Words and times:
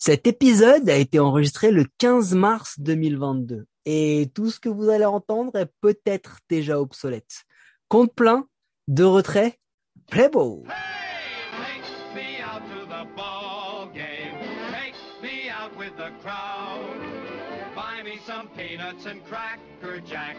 Cet 0.00 0.28
épisode 0.28 0.88
a 0.88 0.94
été 0.94 1.18
enregistré 1.18 1.72
le 1.72 1.84
15 1.98 2.34
mars 2.34 2.78
2022 2.78 3.66
et 3.84 4.30
tout 4.32 4.48
ce 4.48 4.60
que 4.60 4.68
vous 4.68 4.90
allez 4.90 5.04
entendre 5.04 5.56
est 5.56 5.72
peut-être 5.80 6.38
déjà 6.48 6.80
obsolète. 6.80 7.42
Compte 7.88 8.14
plein, 8.14 8.46
de 8.86 9.02
retrait, 9.02 9.58
play 10.08 10.28
ball. 10.28 10.62
Some 18.26 18.48
peanuts 18.48 19.06
and 19.06 19.24
cracker 19.24 20.02
jack. 20.06 20.36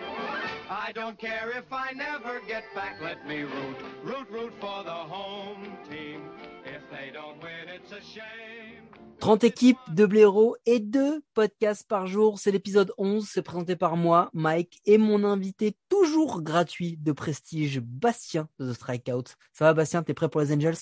I 0.70 0.92
don't 0.94 1.18
care 1.18 1.52
if 1.58 1.72
I 1.72 1.92
never 1.94 2.40
get 2.48 2.64
back. 2.76 3.02
Let 3.02 3.28
me 3.28 3.42
root, 3.42 3.78
root, 4.04 4.30
root 4.30 4.54
for 4.60 4.84
the 4.84 4.92
home 4.92 5.76
team. 5.90 6.22
If 6.66 6.82
they 6.92 7.10
don't 7.12 7.42
win, 7.42 7.68
it's 7.68 7.92
a 7.92 8.02
shame. 8.02 8.89
30 9.20 9.44
équipes, 9.44 9.78
2 9.90 10.08
blaireaux 10.08 10.56
et 10.66 10.80
2 10.80 11.22
podcasts 11.34 11.86
par 11.88 12.08
jour. 12.08 12.40
C'est 12.40 12.52
l'épisode 12.52 12.94
11. 12.98 13.28
C'est 13.30 13.42
présenté 13.42 13.76
par 13.76 13.98
moi, 13.98 14.30
Mike, 14.34 14.80
et 14.86 14.98
mon 14.98 15.24
invité 15.24 15.76
toujours 15.90 16.42
gratuit 16.42 16.98
de 16.98 17.12
prestige, 17.12 17.82
Bastien 17.82 18.48
de 18.60 18.72
The 18.72 18.76
Strikeout. 18.76 19.26
Ça 19.52 19.66
va, 19.66 19.74
Bastien? 19.74 20.04
T'es 20.04 20.14
prêt 20.14 20.30
pour 20.30 20.42
les 20.42 20.54
Angels? 20.54 20.78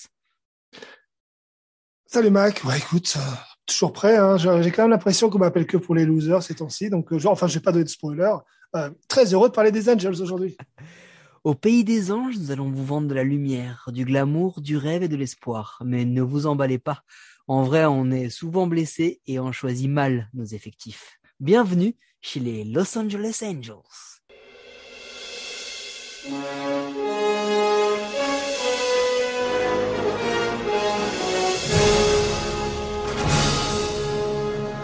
Salut 2.06 2.30
Mac, 2.30 2.64
ouais 2.64 2.78
écoute, 2.78 3.12
euh, 3.18 3.34
toujours 3.66 3.92
prêt. 3.92 4.16
Hein. 4.16 4.38
J'ai 4.38 4.70
quand 4.70 4.84
même 4.84 4.92
l'impression 4.92 5.28
qu'on 5.28 5.38
m'appelle 5.38 5.66
que 5.66 5.76
pour 5.76 5.94
les 5.94 6.06
losers 6.06 6.42
ces 6.42 6.54
temps-ci, 6.54 6.88
donc 6.88 7.12
euh, 7.12 7.18
genre, 7.18 7.32
enfin, 7.32 7.48
j'ai 7.48 7.60
pas 7.60 7.72
donné 7.72 7.84
de 7.84 7.90
spoiler. 7.90 8.34
Euh, 8.76 8.88
très 9.08 9.34
heureux 9.34 9.48
de 9.48 9.54
parler 9.54 9.72
des 9.72 9.90
Angels 9.90 10.22
aujourd'hui. 10.22 10.56
Au 11.44 11.54
pays 11.54 11.84
des 11.84 12.10
anges, 12.10 12.38
nous 12.38 12.50
allons 12.50 12.70
vous 12.70 12.84
vendre 12.84 13.08
de 13.08 13.14
la 13.14 13.24
lumière, 13.24 13.90
du 13.92 14.04
glamour, 14.04 14.60
du 14.60 14.76
rêve 14.76 15.02
et 15.02 15.08
de 15.08 15.16
l'espoir. 15.16 15.82
Mais 15.84 16.04
ne 16.04 16.22
vous 16.22 16.46
emballez 16.46 16.78
pas. 16.78 17.02
En 17.50 17.62
vrai, 17.62 17.86
on 17.86 18.10
est 18.10 18.28
souvent 18.28 18.66
blessé 18.66 19.22
et 19.26 19.40
on 19.40 19.52
choisit 19.52 19.88
mal 19.88 20.28
nos 20.34 20.44
effectifs. 20.44 21.18
Bienvenue 21.40 21.96
chez 22.20 22.40
les 22.40 22.62
Los 22.62 22.98
Angeles 22.98 23.40
Angels. 23.42 24.20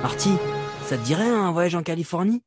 Marty, 0.03 0.31
ça 0.87 0.97
te 0.97 1.05
dirait 1.05 1.29
un 1.29 1.53
voyage 1.53 1.75
en 1.75 1.83
Californie? 1.83 2.42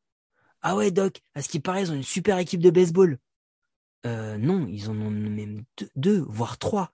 Ah 0.63 0.75
ouais, 0.75 0.89
Doc, 0.89 1.21
à 1.35 1.43
ce 1.43 1.49
qui 1.49 1.59
paraît, 1.59 1.83
ils 1.83 1.91
ont 1.91 1.95
une 1.95 2.01
super 2.01 2.39
équipe 2.39 2.61
de 2.61 2.71
baseball. 2.71 3.19
Euh, 4.07 4.39
non, 4.39 4.65
ils 4.67 4.89
en 4.89 4.99
ont 4.99 5.11
même 5.11 5.63
deux, 5.77 5.89
deux, 5.95 6.25
voire 6.27 6.57
trois. 6.57 6.91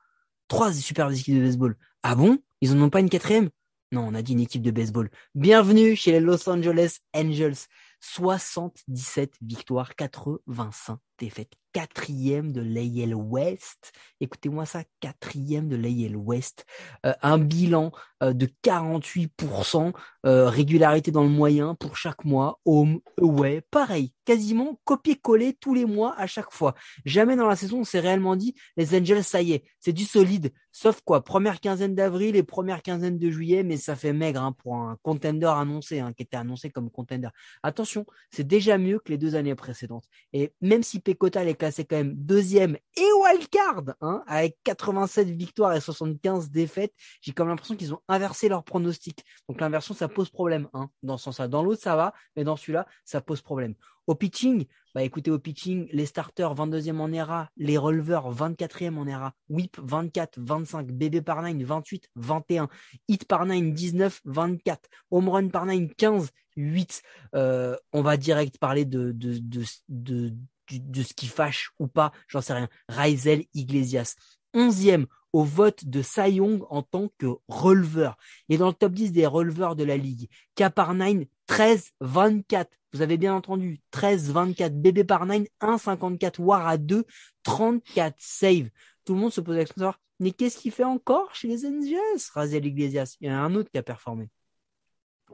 Trois 0.48 0.74
super 0.74 1.10
équipes 1.12 1.36
de 1.36 1.42
baseball. 1.42 1.76
Ah 2.04 2.16
bon? 2.16 2.38
Ils 2.62 2.74
en 2.74 2.82
ont 2.82 2.90
pas 2.90 3.00
une 3.00 3.10
quatrième? 3.10 3.50
Non, 3.92 4.08
on 4.08 4.16
a 4.16 4.22
dit 4.22 4.34
une 4.34 4.40
équipe 4.40 4.62
de 4.62 4.72
baseball. 4.72 5.10
Bienvenue 5.36 5.96
chez 5.96 6.12
les 6.12 6.20
Los 6.20 6.50
Angeles 6.50 6.98
Angels. 7.14 7.68
77 8.02 9.36
victoires, 9.42 9.96
85 9.96 11.00
défaites. 11.18 11.54
Quatrième 11.72 12.52
de 12.52 12.62
l'AL 12.62 13.16
West. 13.16 13.94
Écoutez-moi 14.20 14.66
ça, 14.66 14.84
quatrième 15.00 15.70
de 15.70 15.78
l'AL 15.78 16.18
West. 16.18 16.66
Euh, 17.06 17.14
un 17.22 17.38
bilan 17.38 17.92
de 18.32 18.48
48%, 18.64 19.92
euh, 20.26 20.48
régularité 20.48 21.12
dans 21.12 21.24
le 21.24 21.30
moyen 21.30 21.76
pour 21.76 21.98
chaque 21.98 22.24
mois. 22.24 22.62
Home, 22.64 23.00
away, 23.20 23.62
pareil, 23.70 24.14
quasiment 24.24 24.80
copier-coller 24.86 25.54
tous 25.60 25.74
les 25.74 25.86
mois 25.86 26.16
à 26.18 26.28
chaque 26.28 26.52
fois. 26.52 26.76
Jamais 27.04 27.36
dans 27.36 27.48
la 27.48 27.58
saison 27.58 27.80
on 27.80 27.84
s'est 27.84 28.00
réellement 28.00 28.36
dit 28.36 28.56
les 28.78 28.98
Angels, 28.98 29.24
ça 29.24 29.42
y 29.42 29.54
est, 29.54 29.64
c'est 29.80 29.94
du 29.94 30.06
solide. 30.06 30.54
Sauf 30.72 31.02
quoi, 31.02 31.24
première 31.24 31.60
quinzaine 31.60 31.94
d'avril 31.94 32.36
et 32.36 32.42
première 32.42 32.82
quinzaine 32.82 33.20
de 33.20 33.30
juillet, 33.30 33.62
mais 33.62 33.78
ça 33.78 33.96
fait 33.96 34.12
maigre 34.12 34.42
hein, 34.42 34.54
pour 34.54 34.76
un 34.76 34.98
contender 35.04 35.46
annoncé, 35.46 36.00
hein, 36.00 36.14
qui 36.14 36.24
était 36.24 36.38
annoncé 36.38 36.72
comme 36.72 36.90
contender. 36.90 37.30
Attention, 37.62 38.08
c'est 38.32 38.48
déjà 38.48 38.80
mieux 38.80 38.98
que 39.00 39.12
les 39.12 39.20
deux 39.20 39.36
années 39.36 39.54
précédentes. 39.54 40.06
Et 40.34 40.52
même 40.62 40.82
si 40.82 41.00
Pecota 41.00 41.46
est 41.46 41.54
classé 41.54 41.86
quand 41.86 41.98
même 41.98 42.16
deuxième 42.16 42.76
et 42.96 43.14
wildcard, 43.22 43.84
hein, 44.02 44.24
avec 44.26 44.58
87 44.64 45.30
victoires 45.30 45.76
et 45.76 45.82
75 45.82 46.50
défaites, 46.50 46.94
j'ai 47.22 47.34
comme 47.34 47.50
l'impression 47.50 47.76
qu'ils 47.76 47.94
ont 47.94 48.02
inversé 48.14 48.50
leur 48.50 48.64
pronostic. 48.64 49.24
Donc 49.48 49.60
l'inversion, 49.60 49.94
ça 49.94 50.08
pose 50.08 50.30
problème 50.30 50.68
hein, 50.74 50.90
dans 51.02 51.18
ce 51.18 51.26
sens-là. 51.26 51.48
Dans 51.48 51.64
l'autre, 51.64 51.82
ça 51.82 51.96
va, 51.96 52.14
mais 52.36 52.44
dans 52.44 52.56
celui-là, 52.56 52.88
ça 53.06 53.22
pose 53.22 53.42
problème. 53.42 53.76
Au 54.06 54.16
pitching, 54.16 54.66
bah 54.94 55.04
écoutez, 55.04 55.32
au 55.32 55.40
pitching, 55.40 55.88
les 55.94 56.06
starters 56.06 56.54
22e 56.54 57.00
en 57.00 57.12
ERA, 57.14 57.50
les 57.56 57.78
releveurs 57.78 58.34
24e 58.34 58.98
en 58.98 59.08
ERA, 59.08 59.34
whip 59.50 59.78
24, 59.82 60.40
25, 60.40 60.92
BB 60.92 61.22
par 61.22 61.42
9 61.42 61.56
28, 61.56 62.10
21, 62.16 62.68
hit 63.08 63.26
par 63.26 63.46
9 63.46 63.74
19, 63.74 64.22
24, 64.26 64.90
home 65.10 65.30
run 65.30 65.48
par 65.48 65.66
9 65.66 65.96
15, 65.96 66.32
8. 66.58 67.02
Euh, 67.36 67.78
on 67.94 68.02
va 68.02 68.18
direct 68.18 68.58
parler 68.58 68.84
de, 68.84 69.14
de, 69.14 69.38
de, 69.38 69.64
de, 69.88 70.30
de, 70.30 70.78
de 70.78 71.04
ce 71.04 71.14
qui 71.14 71.28
fâche 71.28 71.72
ou 71.80 71.88
pas, 71.88 72.12
j'en 72.28 72.42
sais 72.42 72.54
rien. 72.54 72.68
Raizel 72.90 73.46
Iglesias, 73.54 74.16
11e 74.54 75.06
au 75.34 75.44
vote 75.44 75.86
de 75.86 76.02
Cy 76.02 76.36
Young 76.36 76.64
en 76.70 76.84
tant 76.84 77.10
que 77.18 77.26
releveur. 77.48 78.18
Est 78.50 78.58
dans 78.58 78.68
le 78.68 78.74
top 78.74 78.94
10 78.94 79.12
des 79.12 79.26
releveurs 79.26 79.76
de 79.76 79.84
la 79.84 79.98
ligue. 79.98 80.30
K 80.56 80.70
par 80.70 80.94
9, 80.94 81.26
13, 81.48 81.92
24. 82.00 82.72
Vous 82.94 83.02
avez 83.02 83.18
bien 83.18 83.34
entendu, 83.34 83.82
13, 83.92 84.32
24. 84.32 84.80
BB 84.80 85.04
par 85.04 85.26
9, 85.26 85.44
1, 85.60 85.78
54. 85.78 86.40
War 86.40 86.68
à 86.68 86.78
2, 86.78 87.04
34 87.44 88.16
save. 88.20 88.70
Tout 89.06 89.16
le 89.16 89.20
monde 89.20 89.34
se 89.34 89.42
pose 89.42 89.56
la 89.56 89.62
question 89.62 89.76
de 89.76 89.82
savoir, 89.82 90.00
mais 90.20 90.32
qu'est-ce 90.32 90.58
qu'il 90.58 90.72
fait 90.72 90.84
encore 90.84 91.34
chez 91.36 91.48
les 91.48 91.66
Angels, 91.66 92.22
Raziel 92.34 92.66
Iglesias? 92.66 93.18
Il 93.20 93.28
y 93.28 93.32
en 93.32 93.36
a 93.36 93.40
un 93.40 93.56
autre 93.56 93.70
qui 93.70 93.78
a 93.78 93.84
performé. 93.84 94.30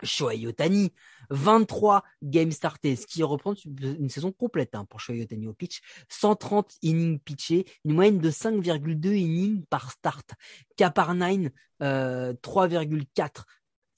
Shohei 0.05 0.47
Otani, 0.47 0.91
23 1.29 2.03
games 2.23 2.51
startés, 2.51 2.95
ce 2.95 3.05
qui 3.05 3.23
reprend 3.23 3.53
une 3.53 4.09
saison 4.09 4.31
complète 4.31 4.75
hein, 4.75 4.85
pour 4.85 4.99
Shohei 4.99 5.23
Otani 5.23 5.47
au 5.47 5.53
pitch, 5.53 5.81
130 6.09 6.77
innings 6.81 7.19
pitchés, 7.19 7.65
une 7.85 7.93
moyenne 7.93 8.19
de 8.19 8.31
5,2 8.31 9.13
innings 9.15 9.63
par 9.65 9.91
start. 9.91 10.31
K 10.77 10.89
par 10.93 11.15
9, 11.15 11.49
euh, 11.81 12.33
3,4. 12.41 13.45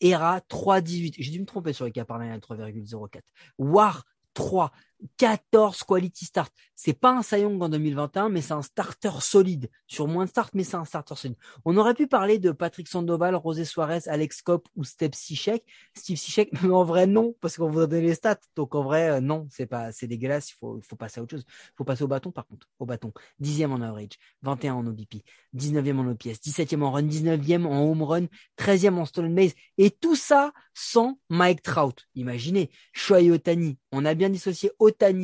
ERA 0.02 0.42
3,18. 0.50 1.16
J'ai 1.20 1.32
dû 1.32 1.40
me 1.40 1.46
tromper 1.46 1.74
sur 1.74 1.86
le 1.86 1.92
K 1.92 2.04
par 2.04 2.20
9 2.20 2.32
à 2.32 2.40
3,04. 2.40 3.22
WAR 3.60 4.04
3. 4.34 4.72
14 5.18 5.84
quality 5.84 6.26
start. 6.26 6.52
C'est 6.76 6.94
pas 6.94 7.12
un 7.12 7.22
Cy 7.22 7.42
Young 7.42 7.62
en 7.62 7.70
2021, 7.70 8.30
mais 8.30 8.42
c'est 8.42 8.54
un 8.54 8.64
starter 8.64 9.12
solide. 9.20 9.70
Sur 9.86 10.08
moins 10.08 10.26
de 10.26 10.30
start, 10.30 10.54
mais 10.56 10.64
c'est 10.64 10.78
un 10.78 10.86
starter 10.86 11.16
solide. 11.16 11.38
On 11.64 11.78
aurait 11.78 11.94
pu 11.94 12.08
parler 12.08 12.40
de 12.40 12.52
Patrick 12.52 12.88
Sandoval, 12.88 13.40
José 13.44 13.66
Suarez, 13.66 14.00
Alex 14.08 14.42
Copp 14.42 14.68
ou 14.76 14.84
Steve 14.84 15.14
Sichek. 15.14 15.64
Steve 15.96 16.18
Sichek, 16.18 16.50
mais 16.64 16.70
en 16.74 16.84
vrai, 16.84 17.06
non, 17.06 17.36
parce 17.40 17.58
qu'on 17.58 17.70
vous 17.70 17.82
a 17.82 17.88
donné 17.88 18.02
les 18.08 18.16
stats. 18.16 18.40
Donc, 18.56 18.74
en 18.74 18.84
vrai, 18.84 19.12
euh, 19.12 19.22
non, 19.22 19.48
c'est 19.52 19.68
pas, 19.68 19.92
c'est 19.92 20.08
dégueulasse. 20.08 20.50
Il 20.52 20.56
faut, 20.60 20.80
faut 20.82 20.96
passer 20.96 21.20
à 21.20 21.24
autre 21.24 21.36
chose. 21.36 21.46
Il 21.48 21.76
faut 21.78 21.84
passer 21.84 22.04
au 22.04 22.08
bâton, 22.08 22.32
par 22.32 22.48
contre. 22.48 22.68
Au 22.80 22.88
bâton. 22.88 23.14
10e 23.42 23.72
en 23.72 23.82
average. 23.82 24.18
21 24.42 24.74
en 24.74 24.88
OBP. 24.88 25.18
19e 25.56 26.00
en 26.00 26.08
OPS. 26.08 26.42
17e 26.42 26.82
en 26.82 26.92
run. 26.92 27.04
19e 27.04 27.66
en 27.66 27.92
home 27.92 28.02
run. 28.02 28.26
13e 28.58 28.98
en 28.98 29.06
stolen 29.06 29.36
base. 29.36 29.54
Et 29.78 29.92
tout 29.92 30.16
ça 30.16 30.52
sans 30.74 31.20
Mike 31.30 31.62
Trout. 31.62 32.08
Imaginez. 32.16 32.72
Shohei 32.94 33.30
Otani. 33.30 33.78
On 33.92 34.06
a 34.06 34.16
bien 34.16 34.30
dissocié 34.30 34.72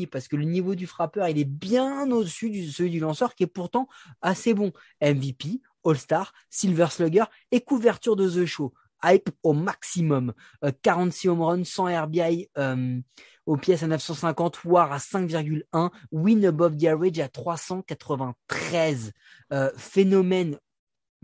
parce 0.10 0.28
que 0.28 0.36
le 0.36 0.46
niveau 0.46 0.76
du 0.76 0.88
frappeur, 0.88 1.28
il 1.30 1.38
est 1.38 1.46
bien 1.46 2.10
au-dessus 2.12 2.50
de 2.50 2.70
celui 2.70 2.90
du 2.90 3.00
lanceur 3.00 3.36
qui 3.36 3.44
est 3.44 3.48
pourtant 3.48 3.88
assez 4.22 4.54
bon. 4.54 4.72
MVP, 5.02 5.62
All-Star, 5.86 6.34
Silver 6.50 6.88
Slugger 6.90 7.26
et 7.52 7.62
couverture 7.62 8.16
de 8.16 8.30
The 8.30 8.46
Show. 8.46 8.74
Hype 9.04 9.30
au 9.44 9.54
maximum. 9.54 10.34
Euh, 10.64 10.72
46 10.82 11.30
home 11.30 11.42
runs, 11.42 11.64
100 11.64 12.04
RBI 12.04 12.50
euh, 12.58 13.00
au 13.46 13.56
pièce 13.56 13.84
à 13.84 13.88
950, 13.88 14.66
War 14.66 14.92
à 14.92 14.98
5,1, 14.98 15.92
Win 16.12 16.46
above 16.46 16.78
the 16.78 16.86
average 16.86 17.20
à 17.20 17.30
393. 17.30 19.14
Euh, 19.54 19.72
phénomène 19.78 20.58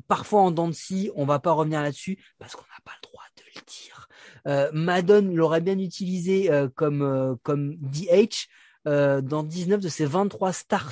parfois 0.07 0.41
en 0.41 0.51
dents 0.51 0.67
de 0.67 0.73
scie, 0.73 1.11
on 1.15 1.25
va 1.25 1.39
pas 1.39 1.51
revenir 1.51 1.81
là-dessus 1.81 2.23
parce 2.39 2.55
qu'on 2.55 2.63
n'a 2.63 2.81
pas 2.83 2.93
le 3.01 3.07
droit 3.09 3.23
de 3.37 3.43
le 3.55 3.61
dire. 3.65 4.02
Euh, 4.47 4.69
Madden 4.73 5.33
l'aurait 5.33 5.61
bien 5.61 5.79
utilisé 5.79 6.51
euh, 6.51 6.67
comme 6.75 7.01
euh, 7.01 7.35
comme 7.43 7.75
DH 7.77 8.47
dans 8.85 9.43
19 9.43 9.79
de 9.79 9.87
ses 9.87 10.05
23 10.05 10.51
starts 10.51 10.91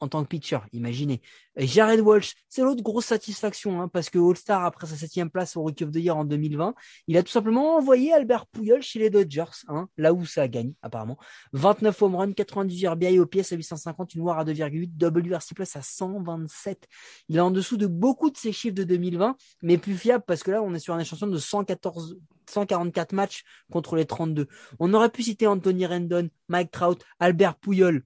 en 0.00 0.08
tant 0.08 0.22
que 0.22 0.28
pitcher, 0.28 0.58
imaginez. 0.72 1.20
Jared 1.56 2.00
Walsh, 2.00 2.34
c'est 2.48 2.62
l'autre 2.62 2.82
grosse 2.82 3.06
satisfaction, 3.06 3.80
hein, 3.80 3.88
parce 3.88 4.08
que 4.08 4.18
All-Star, 4.18 4.64
après 4.64 4.86
sa 4.86 4.96
septième 4.96 5.30
place 5.30 5.56
au 5.56 5.62
Rookie 5.62 5.84
of 5.84 5.90
the 5.90 5.96
Year 5.96 6.16
en 6.16 6.24
2020, 6.24 6.74
il 7.06 7.16
a 7.16 7.22
tout 7.22 7.30
simplement 7.30 7.76
envoyé 7.76 8.12
Albert 8.12 8.46
Pouyol 8.46 8.82
chez 8.82 8.98
les 8.98 9.10
Dodgers, 9.10 9.44
hein, 9.68 9.88
là 9.98 10.12
où 10.12 10.24
ça 10.24 10.48
gagne, 10.48 10.72
apparemment. 10.82 11.18
29 11.52 12.02
home 12.02 12.16
run, 12.16 12.32
98 12.32 12.88
RBI 12.88 13.18
au 13.18 13.26
pièce 13.26 13.52
à 13.52 13.56
850, 13.56 14.14
une 14.14 14.22
War 14.22 14.38
à 14.38 14.44
2,8, 14.44 14.90
WRC 14.98 15.54
plus 15.54 15.76
à 15.76 15.82
127. 15.82 16.88
Il 17.28 17.36
est 17.36 17.40
en 17.40 17.50
dessous 17.50 17.76
de 17.76 17.86
beaucoup 17.86 18.30
de 18.30 18.36
ses 18.36 18.52
chiffres 18.52 18.74
de 18.74 18.84
2020, 18.84 19.36
mais 19.62 19.76
plus 19.78 19.96
fiable 19.96 20.24
parce 20.26 20.42
que 20.42 20.50
là, 20.50 20.62
on 20.62 20.74
est 20.74 20.78
sur 20.78 20.94
un 20.94 20.98
échantillon 20.98 21.30
de 21.30 21.38
114, 21.38 22.16
144 22.48 23.12
matchs 23.12 23.44
contre 23.70 23.96
les 23.96 24.06
32. 24.06 24.46
On 24.78 24.94
aurait 24.94 25.10
pu 25.10 25.22
citer 25.22 25.46
Anthony 25.46 25.86
Rendon, 25.86 26.28
Mike 26.48 26.70
Trout, 26.70 27.02
Albert 27.18 27.56
Pouyol. 27.56 28.02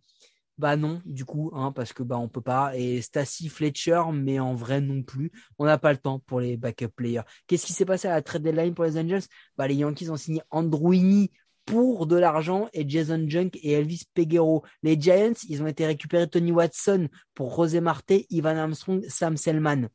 Bah 0.56 0.76
non, 0.76 1.02
du 1.04 1.24
coup, 1.24 1.50
hein, 1.52 1.72
parce 1.72 1.92
que 1.92 2.04
bah 2.04 2.16
on 2.16 2.28
peut 2.28 2.40
pas. 2.40 2.76
Et 2.76 3.02
Stacy 3.02 3.48
Fletcher, 3.48 4.02
mais 4.12 4.38
en 4.38 4.54
vrai 4.54 4.80
non 4.80 5.02
plus. 5.02 5.32
On 5.58 5.64
n'a 5.64 5.78
pas 5.78 5.92
le 5.92 5.98
temps 5.98 6.20
pour 6.20 6.40
les 6.40 6.56
backup 6.56 6.90
players. 6.94 7.22
Qu'est-ce 7.46 7.66
qui 7.66 7.72
s'est 7.72 7.84
passé 7.84 8.06
à 8.06 8.12
la 8.12 8.22
trade 8.22 8.42
deadline 8.42 8.74
pour 8.74 8.84
les 8.84 8.96
Angels? 8.96 9.24
Bah 9.56 9.66
les 9.66 9.74
Yankees 9.74 10.10
ont 10.10 10.16
signé 10.16 10.42
Andrew 10.50 10.94
pour 11.64 12.06
de 12.06 12.16
l'argent 12.16 12.68
et 12.72 12.88
Jason 12.88 13.24
Junk 13.26 13.50
et 13.54 13.72
Elvis 13.72 14.04
Peguero. 14.14 14.64
Les 14.82 15.00
Giants, 15.00 15.32
ils 15.48 15.62
ont 15.62 15.66
été 15.66 15.86
récupérés 15.86 16.28
Tony 16.28 16.52
Watson 16.52 17.08
pour 17.34 17.56
José 17.56 17.80
Marte, 17.80 18.12
Ivan 18.30 18.56
Armstrong, 18.56 19.04
Sam 19.08 19.36
Selman. 19.36 19.88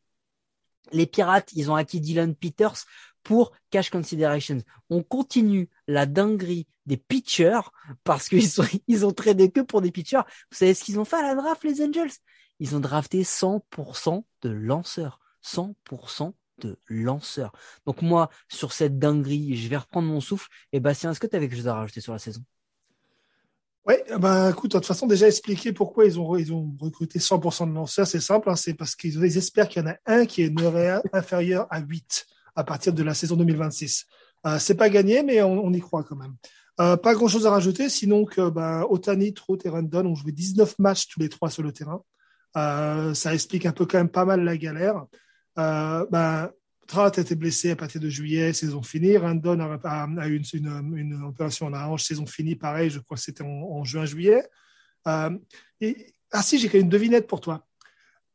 Les 0.92 1.06
Pirates, 1.06 1.52
ils 1.54 1.70
ont 1.70 1.76
acquis 1.76 2.02
Dylan 2.02 2.36
Peters 2.36 2.86
pour 3.24 3.52
cash 3.70 3.90
considerations. 3.90 4.60
On 4.90 5.04
continue 5.04 5.70
la 5.88 6.06
dinguerie 6.06 6.68
des 6.86 6.98
pitchers 6.98 7.62
parce 8.04 8.30
qu'ils 8.30 8.48
ils 8.88 9.06
ont 9.06 9.12
tradé 9.12 9.52
que 9.52 9.62
pour 9.62 9.82
des 9.82 9.92
pitchers. 9.92 10.24
Vous 10.52 10.58
savez 10.58 10.74
ce 10.74 10.84
qu'ils 10.84 11.00
ont 11.00 11.06
fait 11.06 11.18
à 11.18 11.22
la 11.22 11.36
draft, 11.36 11.64
les 11.64 11.82
Angels? 11.82 12.12
Ils 12.60 12.76
ont 12.76 12.80
drafté 12.80 13.24
100% 13.24 14.24
de 14.42 14.50
lanceurs. 14.50 15.20
100% 15.44 16.34
de 16.60 16.78
lanceurs. 16.88 17.54
Donc 17.86 18.02
moi, 18.02 18.30
sur 18.50 18.74
cette 18.74 19.00
dinguerie, 19.00 19.56
je 19.56 19.70
vais 19.70 19.78
reprendre 19.78 20.08
mon 20.08 20.20
souffle. 20.20 20.50
Et 20.74 20.80
Bastien, 20.80 21.12
est-ce 21.12 21.20
que 21.20 21.28
tu 21.28 21.36
avais 21.36 21.48
quelque 21.48 21.58
chose 21.58 21.68
à 21.68 21.76
rajouter 21.76 22.02
sur 22.02 22.14
la 22.14 22.20
saison? 22.20 22.44
Oui, 23.86 23.96
bah 24.20 24.50
écoute, 24.52 24.74
de 24.74 24.78
toute 24.78 24.86
façon, 24.86 25.08
déjà 25.08 25.28
expliquer 25.28 25.72
pourquoi 25.74 26.06
ils 26.06 26.20
ont, 26.20 26.28
recruté 26.80 27.18
100% 27.18 27.70
de 27.70 27.74
lanceurs, 27.74 28.06
c'est 28.06 28.20
simple, 28.20 28.50
hein, 28.50 28.56
c'est 28.56 28.74
parce 28.74 28.96
qu'ils 28.96 29.24
espèrent 29.38 29.68
qu'il 29.68 29.82
y 29.82 29.86
en 29.86 29.90
a 29.90 29.96
un 30.06 30.26
qui 30.26 30.44
est 30.44 30.54
inférieur 31.14 31.66
à 31.72 31.80
8 31.80 32.28
à 32.60 32.64
partir 32.66 32.94
de 32.94 33.04
la 33.04 33.14
saison 33.14 33.38
2026. 33.38 34.06
Euh, 34.46 34.60
c'est 34.60 34.76
pas 34.76 34.90
gagné, 34.90 35.24
mais 35.24 35.42
on, 35.42 35.72
y 35.72 35.80
croit 35.80 36.04
quand 36.04 36.18
même. 36.18 36.36
Euh, 36.82 36.98
pas 36.98 37.14
grand 37.14 37.28
chose 37.28 37.48
à 37.48 37.52
rajouter, 37.52 37.90
sinon 37.90 38.26
que 38.26 38.50
bah, 38.50 38.86
Otani, 38.90 39.34
Trout 39.34 39.66
et 39.66 39.70
Randon 39.70 40.06
ont 40.06 40.16
joué 40.16 40.32
19 40.34 40.78
matchs 40.80 41.08
tous 41.08 41.20
les 41.20 41.30
trois 41.30 41.50
sur 41.50 41.64
le 41.64 41.72
terrain. 41.72 42.04
Euh, 42.58 43.14
ça 43.14 43.34
explique 43.34 43.66
un 43.66 43.72
peu 43.72 43.86
quand 43.86 43.98
même 43.98 44.10
pas 44.10 44.26
mal 44.26 44.44
la 44.44 44.58
galère. 44.58 45.06
Bah, 45.56 46.52
Trout 46.88 47.18
a 47.18 47.22
été 47.22 47.36
blessé 47.36 47.72
à 47.72 47.76
partir 47.78 48.02
de 48.02 48.10
juillet, 48.10 48.52
saison 48.52 48.82
finie. 48.82 49.16
Randon 49.16 49.60
a, 49.60 50.28
eu 50.28 50.42
une, 50.54 51.24
opération 51.24 51.68
en 51.68 51.70
la 51.70 51.90
hanche, 51.90 52.04
saison 52.04 52.26
finie, 52.26 52.56
pareil, 52.56 52.90
je 52.90 53.00
crois 53.00 53.16
que 53.16 53.24
c'était 53.24 53.44
en, 53.44 53.84
juin-juillet. 53.86 54.44
Ah 55.06 55.32
si, 56.44 56.60
j'ai 56.60 56.80
une 56.80 56.90
devinette 56.90 57.28
pour 57.28 57.40
toi. 57.40 57.66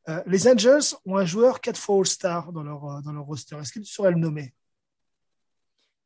Euh, 0.08 0.22
les 0.26 0.48
Angels 0.48 0.82
ont 1.06 1.16
un 1.16 1.24
joueur 1.24 1.60
4 1.60 1.78
fois 1.78 1.98
All-Star 1.98 2.52
dans 2.52 2.62
leur, 2.62 2.84
euh, 2.84 3.00
dans 3.00 3.12
leur 3.12 3.24
roster. 3.24 3.56
Est-ce 3.56 3.72
que 3.72 3.78
tu 3.78 3.86
saurais 3.86 4.10
le 4.10 4.18
nommer? 4.18 4.54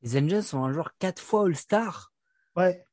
Les 0.02 0.16
Angels 0.16 0.44
ont 0.52 0.64
un 0.64 0.72
joueur 0.72 0.94
4 0.98 1.20
fois 1.20 1.46
All-Star? 1.46 2.12
Ouais. 2.56 2.84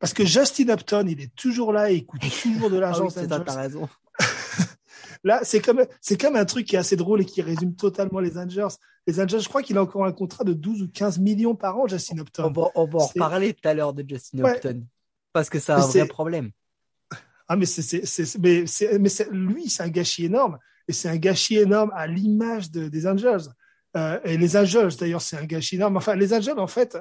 Parce 0.00 0.12
que 0.12 0.24
Justin 0.24 0.68
Upton, 0.70 1.06
il 1.08 1.20
est 1.20 1.34
toujours 1.34 1.72
là 1.72 1.90
et 1.90 1.96
il 1.96 2.06
coûte 2.06 2.20
toujours 2.42 2.70
de 2.70 2.78
l'argent. 2.78 3.08
ah 3.16 3.20
oui, 3.20 3.28
t'as 3.28 3.54
raison. 3.54 3.88
là, 5.24 5.40
c'est 5.44 5.60
comme, 5.60 5.84
c'est 6.00 6.20
comme 6.20 6.36
un 6.36 6.44
truc 6.44 6.66
qui 6.66 6.76
est 6.76 6.78
assez 6.78 6.96
drôle 6.96 7.20
et 7.20 7.24
qui 7.24 7.42
résume 7.42 7.76
totalement 7.76 8.20
les 8.20 8.36
Angels. 8.38 8.76
Les 9.06 9.20
Angels, 9.20 9.40
je 9.40 9.48
crois 9.48 9.62
qu'il 9.62 9.78
a 9.78 9.82
encore 9.82 10.04
un 10.04 10.12
contrat 10.12 10.44
de 10.44 10.52
12 10.52 10.82
ou 10.82 10.88
15 10.88 11.18
millions 11.18 11.54
par 11.54 11.78
an, 11.78 11.86
Justin 11.86 12.18
Upton. 12.18 12.44
On 12.44 12.50
va, 12.50 12.70
on 12.74 12.86
va 12.86 12.98
en 12.98 13.06
reparler 13.06 13.54
tout 13.54 13.66
à 13.68 13.74
l'heure 13.74 13.94
de 13.94 14.04
Justin 14.06 14.42
ouais. 14.42 14.56
Upton. 14.56 14.84
Parce 15.32 15.48
que 15.48 15.58
c'est 15.58 15.72
un 15.72 15.78
vrai 15.78 16.06
problème. 16.06 16.50
Ah, 17.48 17.56
mais 17.56 17.66
c'est, 17.66 18.38
mais, 18.38 18.64
mais 19.00 19.10
lui, 19.30 19.68
c'est 19.68 19.82
un 19.82 19.88
gâchis 19.88 20.26
énorme. 20.26 20.58
Et 20.86 20.92
c'est 20.92 21.08
un 21.08 21.16
gâchis 21.16 21.56
énorme 21.56 21.90
à 21.94 22.06
l'image 22.06 22.70
de, 22.70 22.88
des 22.88 23.06
Angels. 23.06 23.48
Euh, 23.96 24.18
et 24.24 24.36
les 24.36 24.56
Angels, 24.56 24.96
d'ailleurs, 24.98 25.22
c'est 25.22 25.36
un 25.36 25.44
gâchis 25.44 25.76
énorme. 25.76 25.96
Enfin, 25.96 26.14
les 26.14 26.34
Angels, 26.34 26.58
en 26.58 26.66
fait, 26.66 26.98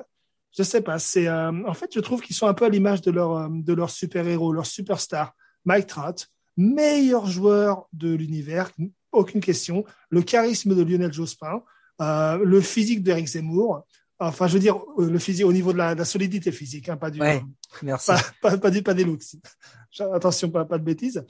je 0.57 0.63
sais 0.63 0.81
pas. 0.81 0.99
C'est, 0.99 1.27
euh, 1.27 1.51
en 1.65 1.73
fait, 1.73 1.93
je 1.93 1.99
trouve 1.99 2.21
qu'ils 2.21 2.35
sont 2.35 2.47
un 2.47 2.53
peu 2.53 2.65
à 2.65 2.69
l'image 2.69 3.01
de 3.01 3.11
leur, 3.11 3.49
de 3.49 3.73
leur 3.73 3.89
super-héros, 3.89 4.53
leur 4.53 4.65
superstar, 4.65 5.33
Mike 5.65 5.87
Trout, 5.87 6.27
meilleur 6.55 7.27
joueur 7.27 7.87
de 7.93 8.13
l'univers, 8.13 8.71
aucune 9.11 9.41
question. 9.41 9.83
Le 10.09 10.21
charisme 10.21 10.75
de 10.75 10.81
Lionel 10.81 11.13
Jospin, 11.13 11.61
euh, 12.01 12.37
le 12.43 12.61
physique 12.61 13.03
d'Eric 13.03 13.27
Zemmour. 13.27 13.85
Enfin, 14.19 14.47
je 14.47 14.53
veux 14.53 14.59
dire, 14.59 14.79
le 14.97 15.19
physique 15.19 15.45
au 15.45 15.53
niveau 15.53 15.73
de 15.73 15.77
la, 15.77 15.93
de 15.93 15.99
la 15.99 16.05
solidité 16.05 16.51
physique, 16.51 16.89
hein, 16.89 16.97
pas 16.97 17.11
du, 17.11 17.19
ouais, 17.21 17.43
merci. 17.83 18.11
Pas, 18.11 18.21
pas, 18.41 18.57
pas, 18.57 18.71
du, 18.71 18.81
pas 18.81 18.95
des 18.95 19.03
looks. 19.03 19.35
Attention, 20.13 20.49
pas, 20.49 20.65
pas 20.65 20.79
de 20.79 20.83
bêtises. 20.83 21.23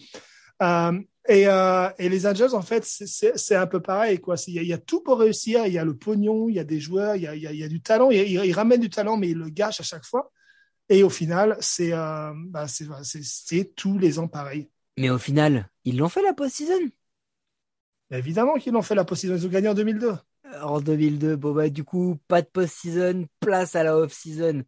Euh, 0.62 1.00
et, 1.28 1.48
euh, 1.48 1.90
et, 2.00 2.10
les 2.10 2.26
Angels, 2.26 2.56
en 2.56 2.62
fait, 2.62 2.86
c'est 2.86 3.56
un 3.56 3.68
peu 3.68 3.82
pareil. 3.82 4.20
Quoi. 4.20 4.36
Il 4.48 4.54
y, 4.54 4.60
a, 4.60 4.62
il 4.62 4.68
y, 4.68 4.74
a, 4.74 4.78
tout 4.78 5.02
pour 5.02 5.20
réussir. 5.20 5.66
Il 5.68 5.74
y 5.74 5.78
a 5.78 5.84
le 5.84 5.96
pognon, 5.96 6.48
il 6.50 6.56
y 6.56 6.60
a 6.60 6.64
des 6.64 6.80
joueurs, 6.80 7.16
il 7.16 7.24
y 7.24 7.28
a, 7.28 7.36
il 7.36 7.42
y 7.42 7.48
a, 7.48 7.52
il 7.52 7.60
y 7.60 7.64
a 7.64 7.68
du 7.68 7.82
talent. 7.82 8.10
Il, 8.10 8.22
il, 8.22 8.54
ramène 8.54 8.80
du 8.80 8.90
talent, 8.90 9.18
mais 9.18 9.30
il 9.30 9.38
le 9.38 9.50
gâche 9.50 9.82
à 9.82 9.84
chaque 9.84 10.06
fois. 10.06 10.32
Et 10.90 11.04
au 11.04 11.10
final, 11.10 11.58
c'est 11.60 11.92
euh, 11.92 12.32
bah, 12.36 12.66
c'est 12.68 13.76
tous 13.76 13.98
les 13.98 14.20
ans 14.20 14.28
pareil. 14.28 14.70
Mais 14.98 15.10
au 15.10 15.18
final, 15.18 15.70
ils 15.84 15.98
l'ont 15.98 16.10
fait 16.10 16.22
la 16.22 16.34
post-season? 16.34 16.90
Évidemment 18.10 18.56
qu'ils 18.56 18.72
l'ont 18.72 18.82
fait 18.82 18.96
la 18.96 19.04
post-season. 19.04 19.36
Ils 19.36 19.46
ont 19.46 19.50
gagné 19.50 19.68
en 19.68 19.74
2002. 19.74 20.14
En 20.62 20.80
2002, 20.80 21.36
bon 21.36 21.54
bah 21.54 21.70
du 21.70 21.84
coup, 21.84 22.18
pas 22.28 22.42
de 22.42 22.48
post-season, 22.48 23.28
place 23.40 23.76
à 23.76 23.84
la 23.84 23.98
off-season. 23.98 24.64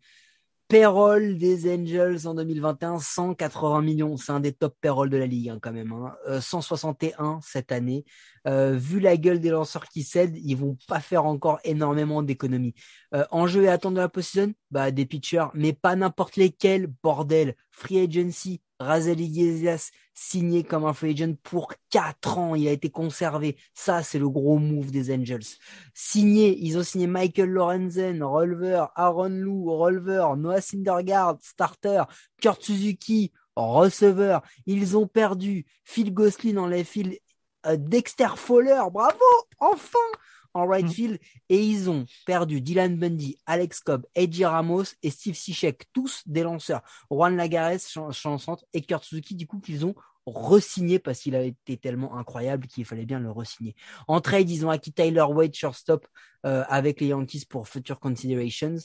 Payroll 0.69 1.39
des 1.39 1.73
Angels 1.73 2.27
en 2.27 2.35
2021, 2.35 2.99
180 2.99 3.81
millions. 3.81 4.17
C'est 4.17 4.31
un 4.31 4.39
des 4.39 4.53
top 4.53 4.75
payroll 4.79 5.09
de 5.09 5.17
la 5.17 5.25
ligue 5.25 5.49
hein, 5.49 5.57
quand 5.59 5.73
même. 5.73 5.91
Hein. 5.91 6.15
Euh, 6.27 6.39
161 6.41 7.39
cette 7.41 7.71
année. 7.71 8.05
Euh, 8.45 8.75
vu 8.77 8.99
la 8.99 9.17
gueule 9.17 9.39
des 9.39 9.49
lanceurs 9.49 9.85
qui 9.85 10.03
cèdent, 10.03 10.37
ils 10.37 10.55
vont 10.55 10.77
pas 10.87 10.99
faire 10.99 11.25
encore 11.25 11.59
énormément 11.63 12.21
d'économies. 12.21 12.75
Euh, 13.15 13.25
enjeu 13.31 13.63
et 13.63 13.69
attente 13.69 13.95
de 13.95 13.99
la 13.99 14.09
post-season, 14.09 14.53
bah 14.69 14.91
des 14.91 15.07
pitchers, 15.07 15.47
mais 15.55 15.73
pas 15.73 15.95
n'importe 15.95 16.35
lesquels. 16.35 16.85
Bordel, 17.01 17.55
free 17.71 18.01
agency, 18.01 18.61
Razel 18.79 19.19
Iglesias 19.19 19.91
signé 20.13 20.63
comme 20.63 20.85
un 20.85 20.93
free 20.93 21.11
agent 21.11 21.35
pour 21.43 21.73
4 21.89 22.37
ans. 22.37 22.55
Il 22.55 22.67
a 22.67 22.71
été 22.71 22.89
conservé. 22.89 23.57
Ça, 23.73 24.03
c'est 24.03 24.19
le 24.19 24.29
gros 24.29 24.57
move 24.57 24.91
des 24.91 25.13
Angels. 25.13 25.57
Signé, 25.93 26.57
ils 26.59 26.77
ont 26.77 26.83
signé 26.83 27.07
Michael 27.07 27.49
Lorenzen, 27.49 28.23
Rolver, 28.23 28.85
Aaron 28.95 29.29
Lou, 29.29 29.71
Rolver, 29.71 30.27
Noah 30.37 30.61
Syndergaard, 30.61 31.37
starter, 31.41 32.03
Kurt 32.41 32.61
Suzuki, 32.63 33.31
receveur. 33.55 34.41
Ils 34.65 34.97
ont 34.97 35.07
perdu 35.07 35.65
Phil 35.83 36.13
Goslin 36.13 36.57
en 36.57 36.67
les 36.67 36.83
fil, 36.83 37.17
euh, 37.65 37.77
Dexter 37.77 38.29
Fowler. 38.35 38.81
Bravo! 38.91 39.19
Enfin! 39.59 39.99
En 40.53 40.65
right 40.65 40.87
field 40.87 41.19
et 41.49 41.63
ils 41.63 41.89
ont 41.89 42.05
perdu 42.25 42.61
Dylan 42.61 42.97
Bundy, 42.97 43.37
Alex 43.45 43.79
Cobb, 43.81 44.05
Eddie 44.15 44.45
Ramos 44.45 44.85
et 45.03 45.09
Steve 45.09 45.35
Cishek, 45.35 45.85
tous 45.93 46.23
des 46.25 46.43
lanceurs. 46.43 46.81
Juan 47.09 47.35
Lagares, 47.35 47.79
champ 48.11 48.37
centre 48.37 48.65
et 48.73 48.81
Kurt 48.81 49.03
Suzuki, 49.03 49.35
du 49.35 49.47
coup, 49.47 49.59
qu'ils 49.59 49.85
ont 49.85 49.95
re-signé 50.29 50.99
parce 50.99 51.19
qu'il 51.19 51.35
a 51.35 51.43
été 51.43 51.77
tellement 51.77 52.17
incroyable 52.17 52.67
qu'il 52.67 52.85
fallait 52.85 53.05
bien 53.05 53.19
le 53.19 53.31
re-signer. 53.31 53.75
En 54.07 54.21
trade, 54.21 54.49
ils 54.49 54.65
ont 54.65 54.69
acquis 54.69 54.91
Tyler 54.91 55.25
Wade, 55.29 55.53
shortstop, 55.53 56.07
euh, 56.45 56.63
avec 56.67 57.01
les 57.01 57.07
Yankees 57.07 57.45
pour 57.49 57.67
Future 57.67 57.99
Considerations. 57.99 58.75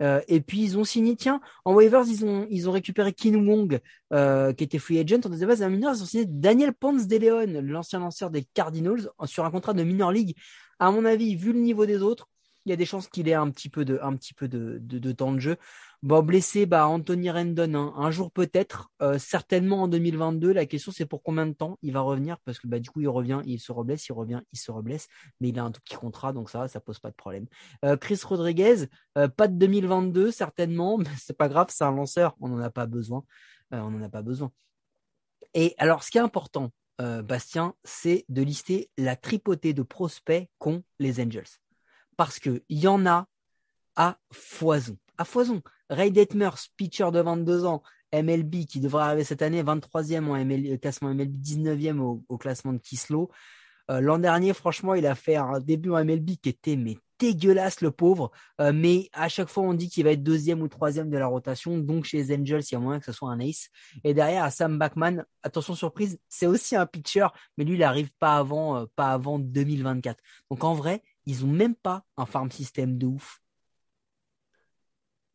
Euh, 0.00 0.20
et 0.28 0.40
puis, 0.40 0.62
ils 0.62 0.78
ont 0.78 0.84
signé, 0.84 1.16
tiens, 1.16 1.40
en 1.64 1.74
waivers, 1.74 2.04
ils 2.06 2.24
ont, 2.24 2.46
ils 2.50 2.68
ont 2.68 2.72
récupéré 2.72 3.12
Kim 3.12 3.48
Wong, 3.48 3.80
euh, 4.12 4.52
qui 4.52 4.64
était 4.64 4.78
free 4.78 4.98
agent. 4.98 5.20
En 5.24 5.28
deuxième 5.28 5.48
base, 5.48 5.62
un 5.62 5.68
mineur, 5.68 5.94
ils 5.94 6.02
ont 6.02 6.06
signé 6.06 6.26
Daniel 6.26 6.72
Ponce 6.72 7.06
de 7.06 7.16
Leon, 7.16 7.60
l'ancien 7.62 8.00
lanceur 8.00 8.30
des 8.30 8.44
Cardinals, 8.54 9.10
sur 9.24 9.44
un 9.44 9.50
contrat 9.50 9.74
de 9.74 9.82
minor 9.82 10.12
league. 10.12 10.36
À 10.78 10.90
mon 10.90 11.04
avis, 11.04 11.36
vu 11.36 11.52
le 11.52 11.60
niveau 11.60 11.86
des 11.86 12.02
autres, 12.02 12.28
il 12.64 12.70
y 12.70 12.72
a 12.72 12.76
des 12.76 12.84
chances 12.84 13.08
qu'il 13.08 13.28
ait 13.28 13.34
un 13.34 13.50
petit 13.50 13.68
peu 13.68 13.84
de, 13.84 13.98
un 14.02 14.16
petit 14.16 14.34
peu 14.34 14.48
de, 14.48 14.78
de 14.80 15.12
temps 15.12 15.32
de 15.32 15.38
jeu. 15.38 15.56
Bon, 16.02 16.22
blessé, 16.22 16.66
bah, 16.66 16.86
Anthony 16.86 17.30
Rendon, 17.30 17.74
hein, 17.74 17.94
un 17.96 18.10
jour 18.10 18.30
peut-être, 18.30 18.90
euh, 19.00 19.18
certainement 19.18 19.82
en 19.82 19.88
2022. 19.88 20.52
La 20.52 20.66
question, 20.66 20.92
c'est 20.92 21.06
pour 21.06 21.22
combien 21.22 21.46
de 21.46 21.54
temps 21.54 21.78
il 21.82 21.92
va 21.92 22.00
revenir? 22.00 22.38
Parce 22.44 22.58
que 22.58 22.68
bah, 22.68 22.78
du 22.78 22.90
coup, 22.90 23.00
il 23.00 23.08
revient, 23.08 23.40
il 23.46 23.58
se 23.58 23.72
reblesse, 23.72 24.06
il 24.08 24.12
revient, 24.12 24.40
il 24.52 24.58
se 24.58 24.70
reblesse. 24.70 25.08
Mais 25.40 25.48
il 25.48 25.58
a 25.58 25.64
un 25.64 25.70
tout 25.70 25.80
petit 25.80 25.96
contrat, 25.96 26.32
donc 26.32 26.50
ça, 26.50 26.68
ça 26.68 26.80
pose 26.80 26.98
pas 26.98 27.10
de 27.10 27.14
problème. 27.14 27.46
Euh, 27.84 27.96
Chris 27.96 28.20
Rodriguez, 28.22 28.88
euh, 29.16 29.28
pas 29.28 29.48
de 29.48 29.54
2022, 29.54 30.30
certainement, 30.30 30.98
mais 30.98 31.08
c'est 31.18 31.36
pas 31.36 31.48
grave, 31.48 31.68
c'est 31.70 31.84
un 31.84 31.92
lanceur, 31.92 32.36
on 32.40 32.48
n'en 32.48 32.60
a 32.60 32.70
pas 32.70 32.86
besoin. 32.86 33.24
On 33.72 33.90
n'en 33.90 34.02
a 34.02 34.08
pas 34.08 34.22
besoin. 34.22 34.52
Et 35.54 35.74
alors, 35.78 36.04
ce 36.04 36.10
qui 36.10 36.18
est 36.18 36.22
important, 36.22 36.70
Bastien, 36.98 37.74
c'est 37.84 38.24
de 38.28 38.42
lister 38.42 38.90
la 38.96 39.16
tripotée 39.16 39.72
de 39.74 39.82
prospects 39.82 40.48
qu'ont 40.58 40.82
les 40.98 41.20
Angels. 41.20 41.58
Parce 42.16 42.38
qu'il 42.38 42.62
y 42.70 42.86
en 42.86 43.06
a 43.06 43.26
à 43.96 44.18
foison. 44.30 44.96
À 45.18 45.24
foison. 45.24 45.62
Ray 45.88 46.10
Detmers, 46.10 46.58
pitcher 46.76 47.10
de 47.12 47.20
22 47.20 47.64
ans, 47.64 47.82
MLB, 48.12 48.66
qui 48.66 48.80
devrait 48.80 49.04
arriver 49.04 49.24
cette 49.24 49.42
année, 49.42 49.62
23e 49.62 50.26
en 50.26 50.44
MLB, 50.44 50.78
classement 50.80 51.14
MLB, 51.14 51.36
19e 51.36 51.98
au, 52.28 52.38
classement 52.38 52.72
de 52.72 52.78
Kislo. 52.78 53.30
Euh, 53.90 54.00
L'an 54.00 54.18
dernier, 54.18 54.52
franchement, 54.52 54.94
il 54.94 55.06
a 55.06 55.14
fait 55.14 55.36
un 55.36 55.60
début 55.60 55.90
en 55.90 56.04
MLB 56.04 56.36
qui 56.42 56.48
était 56.48 56.76
mais 56.76 56.98
dégueulasse, 57.18 57.80
le 57.80 57.90
pauvre. 57.90 58.30
Euh, 58.60 58.72
mais 58.74 59.08
à 59.12 59.28
chaque 59.28 59.48
fois, 59.48 59.64
on 59.64 59.74
dit 59.74 59.88
qu'il 59.88 60.04
va 60.04 60.12
être 60.12 60.22
deuxième 60.22 60.60
ou 60.62 60.68
troisième 60.68 61.10
de 61.10 61.18
la 61.18 61.26
rotation. 61.26 61.78
Donc, 61.78 62.04
chez 62.04 62.18
les 62.18 62.34
Angels, 62.34 62.62
il 62.62 62.72
y 62.72 62.74
a 62.74 62.78
moyen 62.78 62.98
que 63.00 63.06
ce 63.06 63.12
soit 63.12 63.30
un 63.30 63.40
ace. 63.40 63.70
Et 64.04 64.14
derrière, 64.14 64.50
Sam 64.52 64.78
Bachman, 64.78 65.24
attention 65.42 65.74
surprise, 65.74 66.18
c'est 66.28 66.46
aussi 66.46 66.76
un 66.76 66.86
pitcher, 66.86 67.28
mais 67.56 67.64
lui, 67.64 67.74
il 67.74 67.80
n'arrive 67.80 68.10
pas 68.18 68.36
avant, 68.36 68.76
euh, 68.76 68.86
pas 68.96 69.12
avant 69.12 69.38
2024. 69.38 70.18
Donc, 70.50 70.64
en 70.64 70.74
vrai, 70.74 71.02
ils 71.26 71.44
ont 71.44 71.50
même 71.50 71.74
pas 71.74 72.04
un 72.16 72.26
farm 72.26 72.50
system 72.50 72.98
de 72.98 73.06
ouf. 73.06 73.40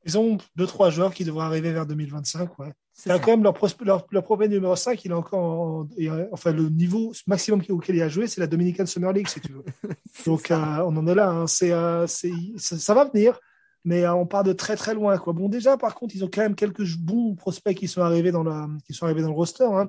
Ils 0.05 0.17
ont 0.17 0.38
deux, 0.55 0.65
trois 0.65 0.89
joueurs 0.89 1.13
qui 1.13 1.24
devraient 1.24 1.46
arriver 1.46 1.72
vers 1.72 1.86
2025. 1.86 2.58
Ouais. 2.60 2.72
C'est 2.93 3.10
Là, 3.10 3.20
quand 3.20 3.31
même, 3.31 3.43
leur, 3.43 3.53
leur, 3.81 4.05
leur 4.12 4.24
problème 4.24 4.51
numéro 4.51 4.75
5, 4.75 5.03
il 5.05 5.12
est 5.12 5.13
encore 5.13 5.39
en- 5.39 5.88
enfin, 6.31 6.51
le 6.51 6.70
niveau 6.70 7.13
maximum 7.27 7.62
auquel 7.70 7.96
il 7.96 8.01
a 8.01 8.10
joué, 8.10 8.27
c'est 8.27 8.41
la 8.41 8.48
Dominican 8.48 8.86
Summer 8.86 9.13
League, 9.13 9.27
si 9.27 9.39
tu 9.39 9.53
veux. 9.53 9.63
Donc, 10.25 10.51
euh, 10.51 10.55
on 10.55 10.96
en 10.98 11.08
est 11.08 11.15
là. 11.15 11.29
hein. 11.29 11.48
C'est, 11.48 11.72
euh, 11.72 12.05
ça, 12.08 12.93
va 12.93 13.05
venir, 13.05 13.39
mais 13.86 14.03
euh, 14.03 14.13
on 14.13 14.25
part 14.25 14.43
de 14.43 14.53
très, 14.53 14.75
très 14.75 14.93
loin, 14.93 15.17
quoi. 15.17 15.34
Bon, 15.34 15.50
déjà, 15.50 15.77
par 15.77 15.96
contre, 15.96 16.15
ils 16.15 16.24
ont 16.24 16.29
quand 16.31 16.41
même 16.41 16.55
quelques 16.55 16.86
bons 16.98 17.36
prospects 17.36 17.77
qui 17.77 17.88
sont 17.88 18.01
arrivés 18.01 18.31
dans 18.31 18.43
le, 18.43 18.77
qui 18.86 18.93
sont 18.93 19.05
arrivés 19.05 19.22
dans 19.22 19.29
le 19.29 19.36
roster, 19.36 19.65
hein. 19.65 19.88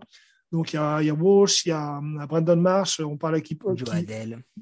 Donc, 0.52 0.72
il 0.72 0.76
y 0.76 0.78
a, 0.78 1.00
il 1.02 1.06
y 1.06 1.10
a 1.10 1.14
Walsh, 1.14 1.64
il 1.66 1.70
y 1.70 1.72
a 1.72 1.96
euh, 1.98 2.26
Brandon 2.26 2.56
Marsh, 2.56 3.00
on 3.00 3.16
parle 3.16 3.40
qui, 3.40 3.56
Joe 3.74 3.88
qui- 3.88 4.04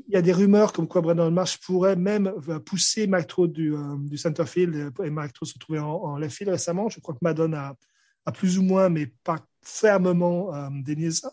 il 0.08 0.14
y 0.14 0.16
a 0.16 0.22
des 0.22 0.32
rumeurs 0.32 0.72
comme 0.72 0.86
quoi 0.86 1.00
Brandon 1.00 1.30
Marsh 1.32 1.58
pourrait 1.58 1.96
même 1.96 2.32
euh, 2.48 2.60
pousser 2.60 3.06
Mike 3.08 3.26
Trout 3.26 3.50
du, 3.52 3.74
euh, 3.74 3.96
du 3.98 4.16
center 4.16 4.46
field 4.46 4.92
et 5.04 5.10
Mike 5.10 5.32
Trout 5.32 5.48
se 5.48 5.58
trouvait 5.58 5.80
en, 5.80 5.90
en 5.90 6.16
left 6.16 6.36
field 6.36 6.50
récemment. 6.52 6.88
Je 6.88 7.00
crois 7.00 7.14
que 7.14 7.18
Madone 7.22 7.54
a, 7.54 7.74
a 8.24 8.32
plus 8.32 8.56
ou 8.58 8.62
moins, 8.62 8.88
mais 8.88 9.12
pas 9.24 9.38
fermement 9.62 10.54
euh, 10.54 10.68
dénié 10.84 11.10
ça. 11.10 11.32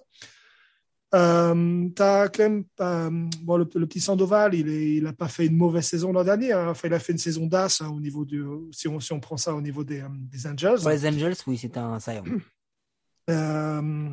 Euh, 1.15 1.87
quand 1.95 2.37
même 2.39 2.65
euh, 2.81 3.09
bon 3.41 3.55
le, 3.57 3.69
le 3.75 3.85
petit 3.85 4.01
Sandoval, 4.01 4.55
il 4.55 4.67
est, 4.67 4.95
il 4.95 5.07
a 5.07 5.13
pas 5.13 5.29
fait 5.29 5.45
une 5.45 5.55
mauvaise 5.55 5.85
saison 5.85 6.11
l'an 6.11 6.23
dernier. 6.25 6.51
hein. 6.51 6.67
Enfin, 6.69 6.89
il 6.89 6.93
a 6.93 6.99
fait 6.99 7.13
une 7.13 7.17
saison 7.17 7.45
d'as 7.45 7.79
hein, 7.81 7.87
au 7.89 7.99
niveau 8.01 8.25
du 8.25 8.43
si 8.71 8.89
on 8.89 8.99
si 8.99 9.13
on 9.13 9.19
prend 9.21 9.37
ça 9.37 9.55
au 9.55 9.61
niveau 9.61 9.85
des, 9.85 10.03
des 10.33 10.45
Angels. 10.47 10.79
Pour 10.81 10.89
les 10.89 11.07
Angels, 11.07 11.35
oui, 11.47 11.57
c'était 11.57 11.77
un 11.79 11.99
saillant. 12.01 12.25
Euh, 13.29 14.09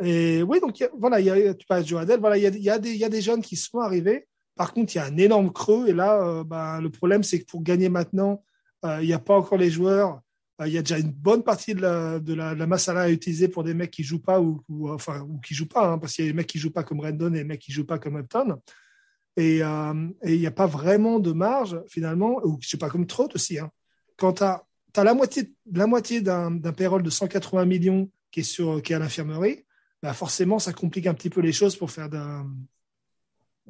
et 0.00 0.42
oui, 0.42 0.60
donc 0.60 0.82
voilà, 0.98 1.20
il 1.20 1.26
y 1.26 1.30
a, 1.30 1.54
tu 1.54 1.66
Joe 1.84 2.00
Adele, 2.00 2.20
voilà, 2.20 2.36
il 2.36 2.42
y 2.42 2.46
a, 2.46 2.50
y, 2.50 2.70
a 2.70 2.78
des, 2.78 2.94
y 2.94 3.04
a 3.04 3.08
des 3.08 3.20
jeunes 3.20 3.42
qui 3.42 3.56
sont 3.56 3.78
arrivés. 3.78 4.26
Par 4.56 4.72
contre, 4.72 4.94
il 4.94 4.98
y 4.98 5.00
a 5.00 5.04
un 5.04 5.16
énorme 5.16 5.52
creux. 5.52 5.88
Et 5.88 5.92
là, 5.92 6.22
euh, 6.22 6.44
bah, 6.44 6.80
le 6.80 6.90
problème, 6.90 7.22
c'est 7.22 7.40
que 7.40 7.46
pour 7.46 7.62
gagner 7.62 7.88
maintenant, 7.88 8.42
euh, 8.84 8.98
il 9.02 9.06
n'y 9.06 9.12
a 9.12 9.18
pas 9.18 9.36
encore 9.36 9.58
les 9.58 9.70
joueurs. 9.70 10.20
Euh, 10.60 10.66
il 10.66 10.72
y 10.72 10.78
a 10.78 10.82
déjà 10.82 10.98
une 10.98 11.12
bonne 11.12 11.42
partie 11.42 11.74
de 11.74 11.80
la, 11.80 12.18
de 12.18 12.34
la, 12.34 12.54
de 12.54 12.64
masse 12.64 12.88
à 12.88 13.10
utiliser 13.10 13.48
pour 13.48 13.64
des 13.64 13.74
mecs 13.74 13.90
qui 13.90 14.02
jouent 14.02 14.22
pas 14.22 14.40
ou, 14.40 14.62
ou, 14.68 14.90
enfin, 14.90 15.20
ou 15.20 15.38
qui 15.40 15.54
jouent 15.54 15.68
pas, 15.68 15.92
hein, 15.92 15.98
parce 15.98 16.14
qu'il 16.14 16.24
y 16.24 16.28
a 16.28 16.32
des 16.32 16.36
mecs 16.36 16.46
qui 16.46 16.58
jouent 16.58 16.72
pas 16.72 16.82
comme 16.82 17.00
Rendon 17.00 17.28
et 17.34 17.38
des 17.38 17.44
mecs 17.44 17.60
qui 17.60 17.72
jouent 17.72 17.86
pas 17.86 17.98
comme 17.98 18.18
Upton. 18.18 18.58
Et 19.36 19.62
euh, 19.62 20.08
il 20.24 20.40
n'y 20.40 20.46
a 20.46 20.52
pas 20.52 20.66
vraiment 20.66 21.20
de 21.20 21.32
marge, 21.32 21.80
finalement, 21.88 22.40
ou 22.44 22.58
je 22.60 22.68
sais 22.68 22.76
pas, 22.76 22.90
comme 22.90 23.06
Trott 23.06 23.34
aussi. 23.36 23.58
Hein. 23.58 23.70
Quand 24.16 24.32
tu 24.34 24.42
as, 24.42 24.64
la 24.96 25.14
moitié, 25.14 25.52
la 25.72 25.86
moitié 25.86 26.20
d'un 26.20 26.50
d'un 26.50 26.72
payroll 26.72 27.04
de 27.04 27.10
180 27.10 27.64
millions 27.64 28.10
qui 28.32 28.40
est, 28.40 28.42
sur, 28.42 28.82
qui 28.82 28.92
est 28.92 28.96
à 28.96 28.98
l'infirmerie, 28.98 29.64
bah 30.02 30.12
forcément, 30.14 30.58
ça 30.58 30.72
complique 30.72 31.06
un 31.06 31.14
petit 31.14 31.30
peu 31.30 31.40
les 31.40 31.52
choses 31.52 31.76
pour 31.76 31.90
faire 31.90 32.08
d'un. 32.08 32.46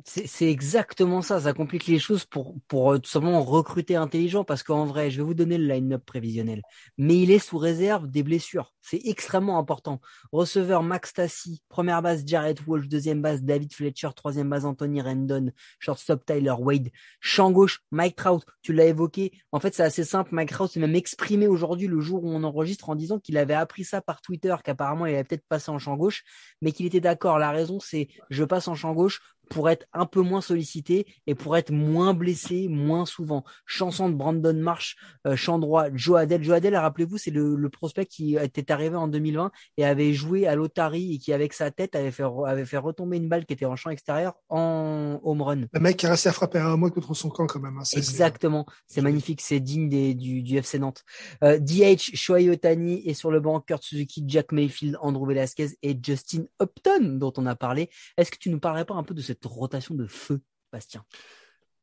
C'est 0.05 0.49
exactement 0.49 1.23
ça, 1.23 1.41
ça 1.41 1.53
complique 1.53 1.87
les 1.87 1.99
choses 1.99 2.25
pour, 2.25 2.55
pour 2.69 2.93
euh, 2.93 2.99
tout 2.99 3.11
simplement 3.11 3.43
recruter 3.43 3.97
intelligent 3.97 4.45
parce 4.45 4.63
qu'en 4.63 4.85
vrai, 4.85 5.11
je 5.11 5.19
vais 5.19 5.23
vous 5.25 5.35
donner 5.35 5.59
le 5.59 5.67
line-up 5.67 6.05
prévisionnel, 6.05 6.63
mais 6.99 7.21
il 7.21 7.31
est 7.33 7.41
sous 7.41 7.59
réserve 7.59 8.07
des 8.07 8.23
blessures. 8.23 8.75
C'est 8.81 9.01
extrêmement 9.05 9.59
important. 9.59 10.01
Receveur 10.31 10.83
Max 10.83 11.13
Tassi, 11.15 11.63
première 11.69 12.01
base 12.01 12.23
Jared 12.25 12.61
Walsh, 12.67 12.87
deuxième 12.87 13.21
base 13.21 13.43
David 13.43 13.75
Fletcher, 13.75 14.11
troisième 14.15 14.49
base 14.49 14.65
Anthony 14.65 15.03
Rendon, 15.03 15.51
shortstop 15.79 16.25
Tyler 16.25 16.55
Wade, 16.59 16.91
champ 17.21 17.51
gauche 17.51 17.81
Mike 17.91 18.17
Trout, 18.17 18.45
tu 18.63 18.73
l'as 18.73 18.87
évoqué. 18.87 19.33
En 19.53 19.61
fait, 19.61 19.75
c'est 19.75 19.83
assez 19.83 20.05
simple. 20.05 20.31
Mike 20.33 20.51
Trout 20.51 20.71
s'est 20.71 20.81
même 20.81 20.95
exprimé 20.95 21.49
aujourd'hui 21.49 21.89
le 21.89 22.01
jour 22.01 22.25
où 22.25 22.31
on 22.31 22.45
enregistre 22.45 22.89
en 22.89 22.95
disant 22.95 23.19
qu'il 23.19 23.37
avait 23.37 23.55
appris 23.55 23.85
ça 23.85 24.01
par 24.01 24.21
Twitter, 24.21 24.55
qu'apparemment 24.63 25.07
il 25.07 25.15
avait 25.15 25.25
peut-être 25.25 25.47
passé 25.49 25.71
en 25.71 25.79
champ 25.79 25.97
gauche, 25.97 26.23
mais 26.63 26.73
qu'il 26.73 26.87
était 26.87 27.01
d'accord. 27.01 27.39
La 27.39 27.51
raison, 27.51 27.81
c'est 27.81 28.09
je 28.31 28.45
passe 28.45 28.69
en 28.69 28.75
champ 28.75 28.95
gauche 28.95 29.21
pour 29.49 29.71
être 29.71 29.87
un 29.93 30.07
peu 30.07 30.21
moins 30.21 30.41
sollicité 30.41 31.07
et 31.27 31.35
pour 31.35 31.57
être 31.57 31.71
moins 31.71 32.15
blessé 32.15 32.69
moins 32.69 33.07
souvent. 33.07 33.45
Chanson 33.67 34.09
de 34.09 34.15
Brandon 34.15 34.55
Marsh, 34.55 34.97
euh, 35.27 35.37
chant 35.37 35.59
droit, 35.59 35.87
Joe 35.95 36.19
Adele. 36.21 36.43
Joe 36.43 36.57
Adele, 36.57 36.77
rappelez-vous, 36.77 37.19
c'est 37.19 37.31
le, 37.31 37.55
le 37.55 37.69
prospect 37.69 38.07
qui 38.07 38.37
était 38.37 38.71
arrivé 38.71 38.97
en 38.97 39.09
2020 39.09 39.51
et 39.77 39.85
avait 39.85 40.13
joué 40.13 40.47
à 40.47 40.55
l'Otari 40.55 41.15
et 41.15 41.19
qui, 41.19 41.33
avec 41.33 41.53
sa 41.53 41.71
tête, 41.71 41.95
avait 41.97 42.11
fait, 42.11 42.25
avait 42.47 42.65
fait 42.65 42.79
retomber 42.79 43.17
une 43.17 43.29
balle 43.29 43.47
qui 43.47 43.53
était 43.53 43.67
en 43.67 43.77
champ 43.77 43.91
extérieur 43.91 44.35
en 44.49 45.21
home 45.23 45.43
run. 45.43 45.61
Le 45.73 45.81
mec 45.81 45.97
qui 45.97 46.07
a 46.07 46.11
resté 46.11 46.29
à 46.29 46.33
frapper 46.33 46.59
un 46.59 46.77
mois 46.77 46.91
contre 46.91 47.15
son 47.15 47.31
camp, 47.31 47.47
quand 47.47 47.61
même. 47.61 47.79
Hein. 47.79 47.85
Exactement, 47.95 48.67
c'est 48.87 49.03
magnifique, 49.03 49.41
c'est 49.41 49.61
digne 49.61 49.89
des, 49.89 50.15
du, 50.15 50.43
du 50.43 50.57
FC 50.57 50.79
Nantes. 50.79 51.05
Euh, 51.45 51.59
DH, 51.59 52.15
Shohei 52.15 52.51
Otani 52.51 53.03
et 53.05 53.15
sur 53.15 53.31
le 53.31 53.41
banc 53.41 53.61
Kurt 53.61 53.83
Suzuki, 53.83 54.25
Jack 54.27 54.53
Mayfield, 54.53 54.97
Andrew 55.01 55.27
Velasquez 55.27 55.71
et 55.83 55.99
Justin 56.01 56.45
Upton 56.63 57.19
dont 57.19 57.33
on 57.37 57.47
a 57.47 57.57
parlé. 57.57 57.91
Est-ce 58.17 58.31
que 58.31 58.39
tu 58.39 58.51
nous 58.51 58.61
parlerais 58.61 58.85
pas 58.85 58.95
un 58.95 59.03
peu 59.03 59.15
de 59.15 59.23
cette 59.41 59.51
rotation 59.53 59.95
de 59.95 60.07
feu, 60.07 60.41
Bastien? 60.73 61.05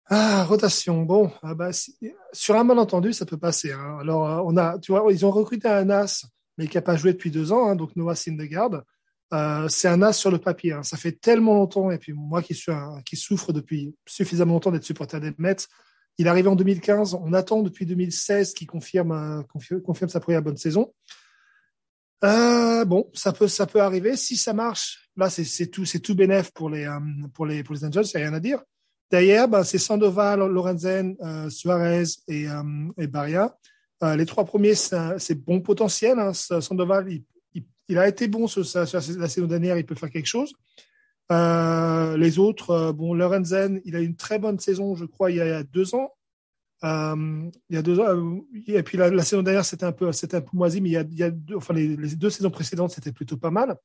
Ah, 0.08 0.44
rotation. 0.44 1.04
Bon, 1.04 1.32
ah 1.42 1.56
bah, 1.56 1.72
sur 2.32 2.56
un 2.56 2.64
malentendu, 2.64 3.12
ça 3.14 3.26
peut 3.26 3.38
passer. 3.38 3.72
Hein. 3.72 3.98
Alors, 4.02 4.30
euh, 4.30 4.42
on 4.46 4.56
a, 4.58 4.78
tu 4.80 4.92
vois, 4.92 5.12
ils 5.12 5.26
ont 5.26 5.32
recruté 5.32 5.68
un 5.68 5.90
as, 5.90 6.26
mais 6.58 6.68
qui 6.68 6.78
n'a 6.78 6.82
pas 6.82 6.96
joué 6.96 7.14
depuis 7.14 7.32
deux 7.32 7.52
ans, 7.52 7.68
hein, 7.70 7.76
donc 7.76 7.96
Noah 7.96 8.16
Syndergaard. 8.16 8.84
Euh, 9.34 9.68
c'est 9.68 9.88
un 9.88 10.02
as 10.04 10.14
sur 10.14 10.30
le 10.30 10.38
papier. 10.38 10.74
hein. 10.74 10.84
Ça 10.84 10.98
fait 10.98 11.14
tellement 11.14 11.56
longtemps, 11.56 11.90
et 11.90 11.98
puis 11.98 12.14
moi 12.14 12.44
qui 12.44 12.54
suis 12.54 12.72
un- 12.72 13.02
qui 13.04 13.16
souffre 13.16 13.52
depuis 13.52 13.96
suffisamment 14.06 14.54
longtemps 14.54 14.72
d'être 14.72 14.84
supporter 14.84 15.20
des 15.20 15.34
il 16.18 16.28
est 16.28 16.30
arrivé 16.30 16.48
en 16.48 16.56
2015. 16.56 17.16
On 17.16 17.34
attend 17.34 17.62
depuis 17.62 17.86
2016 17.86 18.54
qu'il 18.54 18.68
confirme, 18.68 19.12
euh, 19.12 19.80
confirme 19.82 20.10
sa 20.10 20.20
première 20.20 20.42
bonne 20.42 20.56
saison. 20.58 20.94
Euh, 22.24 22.86
bon, 22.86 23.10
ça 23.14 23.34
peut, 23.34 23.48
ça 23.48 23.66
peut 23.66 23.82
arriver. 23.82 24.16
Si 24.16 24.38
ça 24.38 24.54
marche, 24.54 25.10
là, 25.16 25.30
c'est 25.30 25.68
tout, 25.68 25.86
c'est 25.86 26.00
tout 26.00 26.16
bénef 26.16 26.52
pour 26.52 26.70
les, 26.70 26.86
euh, 26.86 27.00
pour 27.34 27.46
les, 27.46 27.64
pour 27.64 27.76
les 27.76 27.86
Angels. 27.86 28.06
Il 28.14 28.18
n'y 28.18 28.24
a 28.24 28.28
rien 28.28 28.38
à 28.38 28.40
dire. 28.40 28.60
Derrière, 29.12 29.48
ben, 29.48 29.64
c'est 29.64 29.78
Sandoval, 29.78 30.40
Lorenzen, 30.40 31.16
euh, 31.22 31.50
Suarez 31.50 32.04
et. 32.28 32.48
Euh, 32.48 34.16
les 34.18 34.26
trois 34.26 34.46
premiers, 34.46 34.76
c'est 34.76 35.46
bon 35.46 35.62
potentiel. 35.62 36.20
Hein. 36.20 36.34
Sandoval, 36.34 37.08
il, 37.88 37.98
a 37.98 38.08
été 38.08 38.28
bon 38.28 38.46
sur, 38.46 38.64
la 38.76 38.86
saison 38.86 39.48
dernière, 39.48 39.78
il 39.78 39.86
peut 39.86 39.96
faire 39.96 40.10
quelque 40.12 40.28
chose. 40.28 40.54
Les 41.30 42.38
autres, 42.38 42.92
bon, 42.92 43.14
Lorenzen, 43.14 43.82
il 43.86 43.96
a 43.96 44.02
une 44.02 44.16
très 44.16 44.38
bonne 44.38 44.60
saison, 44.60 44.96
je 44.96 45.06
crois, 45.06 45.32
il 45.32 45.38
y 45.38 45.42
a 45.42 45.64
deux 45.64 45.96
ans. 45.96 46.12
Euh, 46.84 47.50
il 47.70 47.76
y 47.76 47.80
a 47.80 47.82
deux 47.82 48.00
ans, 48.00 48.08
euh, 48.08 48.42
et 48.68 48.84
puis 48.84 48.98
la, 48.98 49.24
saison 49.24 49.42
dernière, 49.42 49.66
c'était 49.66 49.86
un 49.86 49.92
peu, 49.92 50.12
c'était 50.12 50.38
un 50.38 50.42
peu 50.42 50.52
moisi, 50.54 50.82
mais 50.82 50.90
il 50.90 50.94
y 50.94 50.98
a, 50.98 51.02
il 51.02 51.18
y 51.18 51.24
a 51.24 51.32
enfin, 51.56 51.74
les, 51.74 51.96
deux 52.16 52.30
saisons 52.30 52.52
précédentes, 52.52 52.92
c'était 52.92 53.12
plutôt 53.12 53.38
pas 53.38 53.52
mal. 53.52 53.76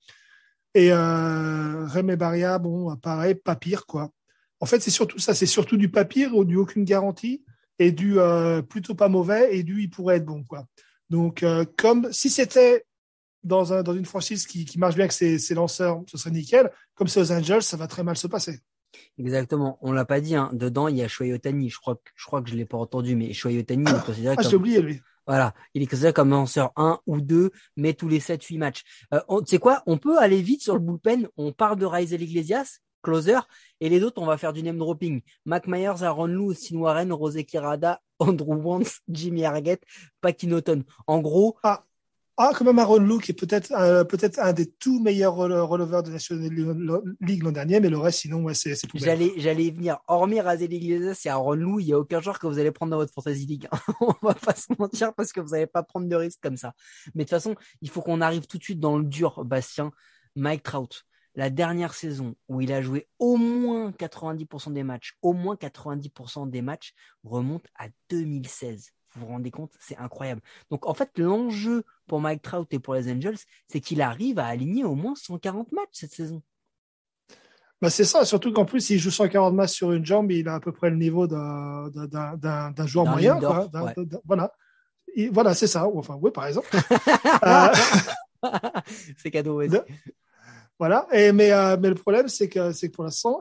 Et 0.74 0.92
euh, 0.92 1.86
Rémy 1.86 2.16
Baria, 2.16 2.58
bon, 2.58 2.94
pareil, 2.96 3.34
pas 3.34 3.56
pire, 3.56 3.86
quoi. 3.86 4.10
En 4.60 4.66
fait, 4.66 4.80
c'est 4.80 4.90
surtout 4.90 5.18
ça, 5.18 5.34
c'est 5.34 5.46
surtout 5.46 5.76
du 5.76 5.88
papier, 5.90 6.28
du 6.44 6.56
aucune 6.56 6.84
garantie, 6.84 7.44
et 7.78 7.92
du 7.92 8.18
euh, 8.18 8.60
plutôt 8.62 8.94
pas 8.94 9.08
mauvais, 9.08 9.56
et 9.56 9.62
du 9.62 9.82
il 9.82 9.90
pourrait 9.90 10.16
être 10.16 10.26
bon, 10.26 10.44
quoi. 10.44 10.66
Donc, 11.08 11.44
comme 11.76 12.12
si 12.12 12.30
c'était 12.30 12.84
dans, 13.42 13.72
un, 13.72 13.82
dans 13.82 13.94
une 13.94 14.04
franchise 14.04 14.46
qui, 14.46 14.64
qui 14.64 14.78
marche 14.78 14.94
bien 14.94 15.04
avec 15.04 15.12
ses, 15.12 15.38
ses 15.38 15.54
lanceurs, 15.54 16.02
ce 16.06 16.16
serait 16.16 16.30
nickel. 16.30 16.70
Comme 16.94 17.08
c'est 17.08 17.20
aux 17.20 17.32
Angels, 17.32 17.62
ça 17.62 17.76
va 17.76 17.88
très 17.88 18.04
mal 18.04 18.16
se 18.16 18.28
passer. 18.28 18.60
Exactement, 19.18 19.78
on 19.82 19.92
l'a 19.92 20.04
pas 20.04 20.20
dit. 20.20 20.34
Hein. 20.34 20.50
Dedans, 20.52 20.88
il 20.88 20.96
y 20.96 21.02
a 21.02 21.08
Shohei 21.08 21.32
Otani. 21.32 21.68
Je 21.70 21.78
crois 21.78 21.96
que 21.96 22.10
je 22.14 22.24
crois 22.26 22.42
que 22.42 22.50
je 22.50 22.54
l'ai 22.56 22.64
pas 22.66 22.78
entendu, 22.78 23.16
mais 23.16 23.32
Shohei 23.32 23.58
Otani 23.60 23.84
il 23.86 23.94
est 23.96 24.04
considéré 24.04 24.34
Ah, 24.38 24.42
comme 24.42 24.54
oublié, 24.54 24.80
lui. 24.82 25.00
voilà, 25.26 25.54
il 25.74 25.82
est 25.82 25.86
considéré 25.86 26.12
comme 26.12 26.30
lanceur 26.30 26.72
1 26.76 26.98
ou 27.06 27.20
2, 27.20 27.50
mais 27.76 27.94
tous 27.94 28.08
les 28.08 28.20
7-8 28.20 28.58
matchs. 28.58 28.82
Euh, 29.14 29.20
tu 29.40 29.44
sais 29.46 29.58
quoi? 29.58 29.82
On 29.86 29.98
peut 29.98 30.18
aller 30.18 30.40
vite 30.42 30.62
sur 30.62 30.74
le 30.74 30.80
bullpen. 30.80 31.28
On 31.36 31.52
parle 31.52 31.78
de 31.78 31.86
Raisel 31.86 32.22
Iglesias, 32.22 32.78
closer, 33.02 33.38
et 33.80 33.88
les 33.88 34.02
autres, 34.02 34.20
on 34.20 34.26
va 34.26 34.36
faire 34.38 34.52
du 34.52 34.62
name 34.62 34.78
dropping. 34.78 35.22
Mac 35.46 35.66
Myers, 35.66 36.02
Aaron 36.02 36.26
Lou, 36.26 36.50
Austin 36.50 36.76
Warren, 36.76 37.12
Rosé 37.12 37.44
Kirada, 37.44 38.00
Andrew 38.18 38.54
Wantz, 38.56 39.00
Jimmy 39.08 39.44
Hargett, 39.44 39.82
Paquinoton. 40.20 40.84
En 41.06 41.20
gros, 41.20 41.56
Ah, 41.62 41.84
quand 42.54 42.64
même 42.64 42.78
Aaron 42.78 42.98
Lou, 42.98 43.18
qui 43.18 43.32
est 43.32 43.34
peut-être 43.34 43.72
un 43.72 44.52
des 44.52 44.66
tout 44.66 45.00
meilleurs 45.00 45.34
rele- 45.34 45.60
releveurs 45.60 46.02
de 46.02 46.10
National 46.10 46.50
League 47.20 47.42
l'an 47.42 47.52
dernier, 47.52 47.80
mais 47.80 47.90
le 47.90 47.98
reste, 47.98 48.20
sinon, 48.20 48.46
c'est 48.54 48.74
c'est. 48.74 48.88
J'allais, 48.94 49.32
j'allais 49.36 49.70
venir. 49.70 49.98
Hormis 50.08 50.40
Razel 50.40 50.72
Iglesias 50.72 51.22
et 51.24 51.28
Aaron 51.28 51.54
Lou, 51.54 51.80
il 51.80 51.86
y 51.86 51.92
a 51.92 51.98
aucun 51.98 52.20
joueur 52.20 52.38
que 52.38 52.46
vous 52.46 52.58
allez 52.58 52.70
prendre 52.70 52.90
dans 52.90 52.96
votre 52.96 53.12
fantasy 53.12 53.46
league. 53.46 53.68
On 54.00 54.14
va 54.22 54.34
pas 54.34 54.54
se 54.54 54.72
mentir 54.78 55.14
parce 55.14 55.32
que 55.32 55.40
vous 55.40 55.50
n'allez 55.50 55.66
pas 55.66 55.82
prendre 55.82 56.08
de 56.08 56.16
risques 56.16 56.40
comme 56.42 56.56
ça. 56.56 56.74
Mais 57.14 57.24
de 57.24 57.28
toute 57.28 57.36
façon, 57.36 57.54
il 57.82 57.90
faut 57.90 58.00
qu'on 58.02 58.20
arrive 58.20 58.46
tout 58.46 58.58
de 58.58 58.62
suite 58.62 58.80
dans 58.80 58.96
le 58.98 59.04
dur, 59.04 59.44
Bastien. 59.44 59.92
Mike 60.36 60.62
Trout, 60.62 61.04
la 61.34 61.50
dernière 61.50 61.94
saison 61.94 62.34
où 62.48 62.60
il 62.60 62.72
a 62.72 62.82
joué 62.82 63.08
au 63.18 63.36
moins 63.36 63.90
90% 63.90 64.72
des 64.72 64.84
matchs, 64.84 65.16
au 65.22 65.32
moins 65.32 65.56
90% 65.56 66.48
des 66.48 66.62
matchs 66.62 66.94
remonte 67.24 67.66
à 67.78 67.88
2016. 68.10 68.92
Vous 69.14 69.20
vous 69.22 69.32
rendez 69.32 69.50
compte 69.50 69.72
C'est 69.80 69.96
incroyable. 69.96 70.40
Donc 70.70 70.86
en 70.86 70.94
fait, 70.94 71.10
l'enjeu 71.18 71.84
pour 72.06 72.20
Mike 72.20 72.42
Trout 72.42 72.66
et 72.72 72.78
pour 72.78 72.94
les 72.94 73.10
Angels, 73.12 73.38
c'est 73.68 73.80
qu'il 73.80 74.00
arrive 74.02 74.38
à 74.38 74.46
aligner 74.46 74.84
au 74.84 74.94
moins 74.94 75.14
140 75.14 75.72
matchs 75.72 75.88
cette 75.92 76.12
saison. 76.12 76.42
Bah, 77.82 77.88
c'est 77.88 78.04
ça, 78.04 78.24
surtout 78.26 78.52
qu'en 78.52 78.66
plus, 78.66 78.90
il 78.90 78.98
joue 78.98 79.10
140 79.10 79.54
matchs 79.54 79.72
sur 79.72 79.92
une 79.92 80.04
jambe, 80.04 80.30
il 80.30 80.46
a 80.48 80.54
à 80.56 80.60
peu 80.60 80.70
près 80.70 80.90
le 80.90 80.96
niveau 80.96 81.26
d'un 81.26 81.88
d'un- 81.88 82.36
d'un 82.36 82.70
d'un 82.72 82.86
joueur 82.86 83.06
moyen. 83.12 83.34
Quoi. 83.40 83.68
Ouais. 83.84 83.94
voilà. 84.26 84.52
Et 85.16 85.28
voilà, 85.28 85.54
c'est 85.54 85.66
ça. 85.66 85.86
Enfin, 85.88 86.18
oui, 86.20 86.30
par 86.30 86.46
exemple. 86.46 86.68
Euh, 87.42 87.68
c'est 89.16 89.30
cadeau. 89.30 89.62
De- 89.66 89.84
Voilà. 90.78 91.06
Et, 91.12 91.32
mais, 91.32 91.52
euh, 91.52 91.76
mais 91.80 91.88
le 91.88 91.94
problème, 91.94 92.28
c'est 92.28 92.48
que, 92.48 92.72
c'est 92.72 92.88
que 92.88 92.94
pour 92.94 93.04
l'instant, 93.04 93.40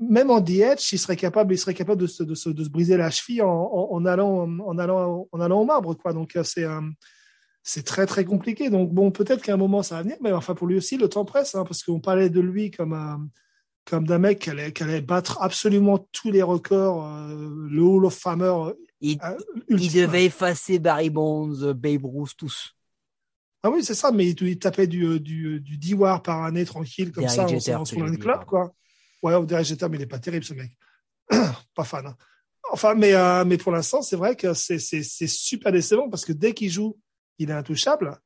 même 0.00 0.30
en 0.30 0.40
DH, 0.40 0.92
il 0.92 0.98
serait 0.98 1.16
capable, 1.16 1.54
il 1.54 1.58
serait 1.58 1.74
capable 1.74 2.00
de 2.00 2.06
se, 2.06 2.22
de 2.22 2.34
se, 2.34 2.48
de 2.48 2.64
se 2.64 2.68
briser 2.70 2.96
la 2.96 3.10
cheville 3.10 3.42
en, 3.42 3.48
en, 3.48 3.88
en, 3.92 4.06
allant, 4.06 4.48
en, 4.48 4.78
allant, 4.78 5.28
en 5.30 5.40
allant 5.40 5.60
au 5.60 5.64
marbre, 5.64 5.94
quoi. 5.94 6.12
Donc, 6.12 6.36
euh, 6.36 6.42
c'est 6.42 6.64
euh, 6.64 6.80
c'est 7.62 7.84
très, 7.84 8.06
très 8.06 8.24
compliqué. 8.24 8.70
Donc, 8.70 8.92
bon, 8.92 9.10
peut-être 9.10 9.42
qu'à 9.42 9.54
un 9.54 9.58
moment, 9.58 9.82
ça 9.82 9.96
va 9.96 10.02
venir, 10.02 10.16
mais 10.20 10.32
enfin, 10.32 10.54
pour 10.54 10.66
lui 10.66 10.76
aussi, 10.76 10.96
le 10.96 11.08
temps 11.08 11.24
presse, 11.24 11.54
hein, 11.54 11.64
parce 11.64 11.82
qu'on 11.82 12.00
parlait 12.00 12.30
de 12.30 12.40
lui 12.40 12.70
comme, 12.70 12.94
euh, 12.94 13.16
comme 13.84 14.06
d'un 14.06 14.18
mec 14.18 14.40
qui 14.40 14.50
allait, 14.50 14.72
qui 14.72 14.82
allait, 14.82 15.00
battre 15.00 15.38
absolument 15.40 15.98
tous 16.12 16.30
les 16.30 16.42
records, 16.42 17.06
euh, 17.06 17.68
le 17.70 17.82
Hall 17.82 18.06
of 18.06 18.14
Famer. 18.14 18.54
Il, 19.02 19.18
il 19.68 19.92
devait 19.92 20.26
effacer 20.26 20.78
Barry 20.78 21.10
Bonds, 21.10 21.72
Babe 21.74 22.04
Ruth, 22.04 22.36
tous. 22.36 22.74
Ah 23.62 23.70
oui, 23.70 23.84
c'est 23.84 23.94
ça, 23.94 24.10
mais 24.10 24.28
il, 24.30 24.42
il 24.42 24.58
tapait 24.58 24.86
du, 24.86 25.20
du, 25.20 25.60
du 25.60 25.76
D-War 25.76 26.22
par 26.22 26.44
année 26.44 26.64
tranquille, 26.64 27.12
comme 27.12 27.28
ça, 27.28 27.44
en, 27.44 27.84
sur 27.84 28.04
un 28.04 28.16
club, 28.16 28.44
quoi. 28.46 28.72
Ouais, 29.22 29.34
au 29.34 29.44
Derek 29.44 29.66
Jeter, 29.66 29.88
mais 29.88 29.96
il 29.96 30.00
n'est 30.00 30.06
pas 30.06 30.18
terrible, 30.18 30.44
ce 30.44 30.54
mec. 30.54 30.72
pas 31.74 31.84
fan. 31.84 32.06
Hein. 32.06 32.16
Enfin, 32.72 32.94
mais, 32.94 33.14
euh, 33.14 33.44
mais 33.44 33.58
pour 33.58 33.72
l'instant, 33.72 34.02
c'est 34.02 34.16
vrai 34.16 34.36
que 34.36 34.54
c'est 34.54 34.78
super 35.26 35.72
décevant 35.72 36.08
parce 36.08 36.24
que 36.24 36.32
dès 36.32 36.54
qu'il 36.54 36.70
joue, 36.70 36.98
il 37.38 37.50
est 37.50 37.54
intouchable. 37.54 38.18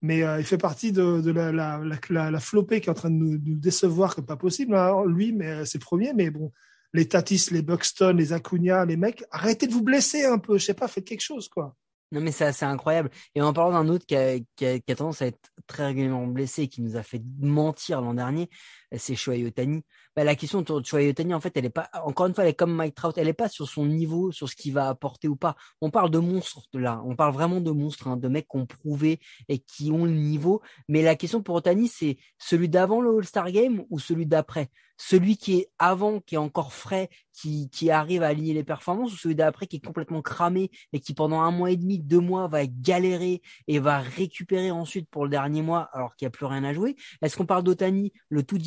Mais 0.00 0.22
euh, 0.22 0.38
il 0.38 0.44
fait 0.44 0.58
partie 0.58 0.92
de, 0.92 1.20
de 1.20 1.32
la, 1.32 1.50
la, 1.80 2.40
flopée 2.40 2.80
qui 2.80 2.86
est 2.86 2.90
en 2.90 2.94
train 2.94 3.10
de 3.10 3.16
nous, 3.16 3.38
décevoir 3.38 4.14
comme 4.14 4.26
pas 4.26 4.36
possible. 4.36 4.76
Hein, 4.76 5.04
lui, 5.06 5.32
mais 5.32 5.48
euh, 5.48 5.64
c'est 5.64 5.80
premier. 5.80 6.12
Mais 6.12 6.30
bon, 6.30 6.52
les 6.92 7.08
Tatis, 7.08 7.48
les 7.50 7.62
Buxton, 7.62 8.14
les 8.16 8.32
Acuna, 8.32 8.84
les 8.84 8.96
mecs, 8.96 9.24
arrêtez 9.32 9.66
de 9.66 9.72
vous 9.72 9.82
blesser 9.82 10.24
un 10.24 10.38
peu. 10.38 10.56
Je 10.58 10.66
sais 10.66 10.74
pas, 10.74 10.86
faites 10.86 11.04
quelque 11.04 11.22
chose, 11.22 11.48
quoi. 11.48 11.74
Non, 12.10 12.22
mais 12.22 12.32
c'est 12.32 12.62
incroyable. 12.62 13.10
Et 13.34 13.42
en 13.42 13.52
parlant 13.52 13.72
d'un 13.72 13.88
autre 13.90 14.06
qui 14.06 14.16
a, 14.16 14.38
qui, 14.56 14.64
a, 14.64 14.78
qui 14.78 14.92
a, 14.92 14.94
tendance 14.94 15.20
à 15.20 15.26
être 15.26 15.50
très 15.66 15.86
régulièrement 15.86 16.26
blessé 16.26 16.62
et 16.62 16.68
qui 16.68 16.80
nous 16.80 16.96
a 16.96 17.02
fait 17.02 17.20
mentir 17.40 18.00
l'an 18.00 18.14
dernier, 18.14 18.48
c'est 18.96 19.14
Shohei 19.14 19.44
Otani. 19.46 19.82
Bah, 20.16 20.24
la 20.24 20.34
question 20.34 20.60
autour 20.60 20.80
de 20.80 20.86
Shohei 20.86 21.10
Otani, 21.10 21.34
en 21.34 21.40
fait, 21.40 21.52
elle 21.56 21.66
est 21.66 21.70
pas, 21.70 21.88
encore 22.04 22.26
une 22.26 22.34
fois, 22.34 22.44
elle 22.44 22.50
est 22.50 22.54
comme 22.54 22.74
Mike 22.74 22.94
Trout, 22.94 23.16
elle 23.18 23.28
est 23.28 23.32
pas 23.32 23.48
sur 23.48 23.68
son 23.68 23.86
niveau, 23.86 24.32
sur 24.32 24.48
ce 24.48 24.56
qu'il 24.56 24.72
va 24.72 24.88
apporter 24.88 25.28
ou 25.28 25.36
pas. 25.36 25.56
On 25.80 25.90
parle 25.90 26.10
de 26.10 26.18
monstres 26.18 26.66
là. 26.72 27.02
On 27.04 27.16
parle 27.16 27.34
vraiment 27.34 27.60
de 27.60 27.70
monstres, 27.70 28.08
hein, 28.08 28.16
de 28.16 28.28
mecs 28.28 28.48
qui 28.48 28.56
ont 28.56 28.66
prouvé 28.66 29.20
et 29.48 29.58
qui 29.58 29.92
ont 29.92 30.04
le 30.04 30.12
niveau. 30.12 30.62
Mais 30.88 31.02
la 31.02 31.16
question 31.16 31.42
pour 31.42 31.56
Otani, 31.56 31.88
c'est 31.88 32.16
celui 32.38 32.68
d'avant 32.68 33.00
le 33.00 33.16
All-Star 33.16 33.50
Game 33.50 33.84
ou 33.90 33.98
celui 33.98 34.26
d'après? 34.26 34.70
Celui 35.00 35.36
qui 35.36 35.54
est 35.54 35.70
avant, 35.78 36.18
qui 36.18 36.34
est 36.34 36.38
encore 36.38 36.72
frais, 36.72 37.08
qui, 37.32 37.70
qui 37.70 37.88
arrive 37.88 38.24
à 38.24 38.26
aligner 38.26 38.52
les 38.52 38.64
performances 38.64 39.12
ou 39.12 39.16
celui 39.16 39.36
d'après 39.36 39.68
qui 39.68 39.76
est 39.76 39.84
complètement 39.84 40.22
cramé 40.22 40.72
et 40.92 40.98
qui 40.98 41.14
pendant 41.14 41.40
un 41.40 41.52
mois 41.52 41.70
et 41.70 41.76
demi, 41.76 42.00
deux 42.00 42.18
mois 42.18 42.48
va 42.48 42.66
galérer 42.66 43.40
et 43.68 43.78
va 43.78 44.00
récupérer 44.00 44.72
ensuite 44.72 45.08
pour 45.08 45.22
le 45.22 45.30
dernier 45.30 45.62
mois 45.62 45.88
alors 45.92 46.16
qu'il 46.16 46.26
n'y 46.26 46.30
a 46.30 46.30
plus 46.30 46.46
rien 46.46 46.64
à 46.64 46.72
jouer? 46.72 46.96
Est-ce 47.22 47.36
qu'on 47.36 47.46
parle 47.46 47.62
d'Otani, 47.62 48.12
le 48.28 48.42
tout 48.42 48.58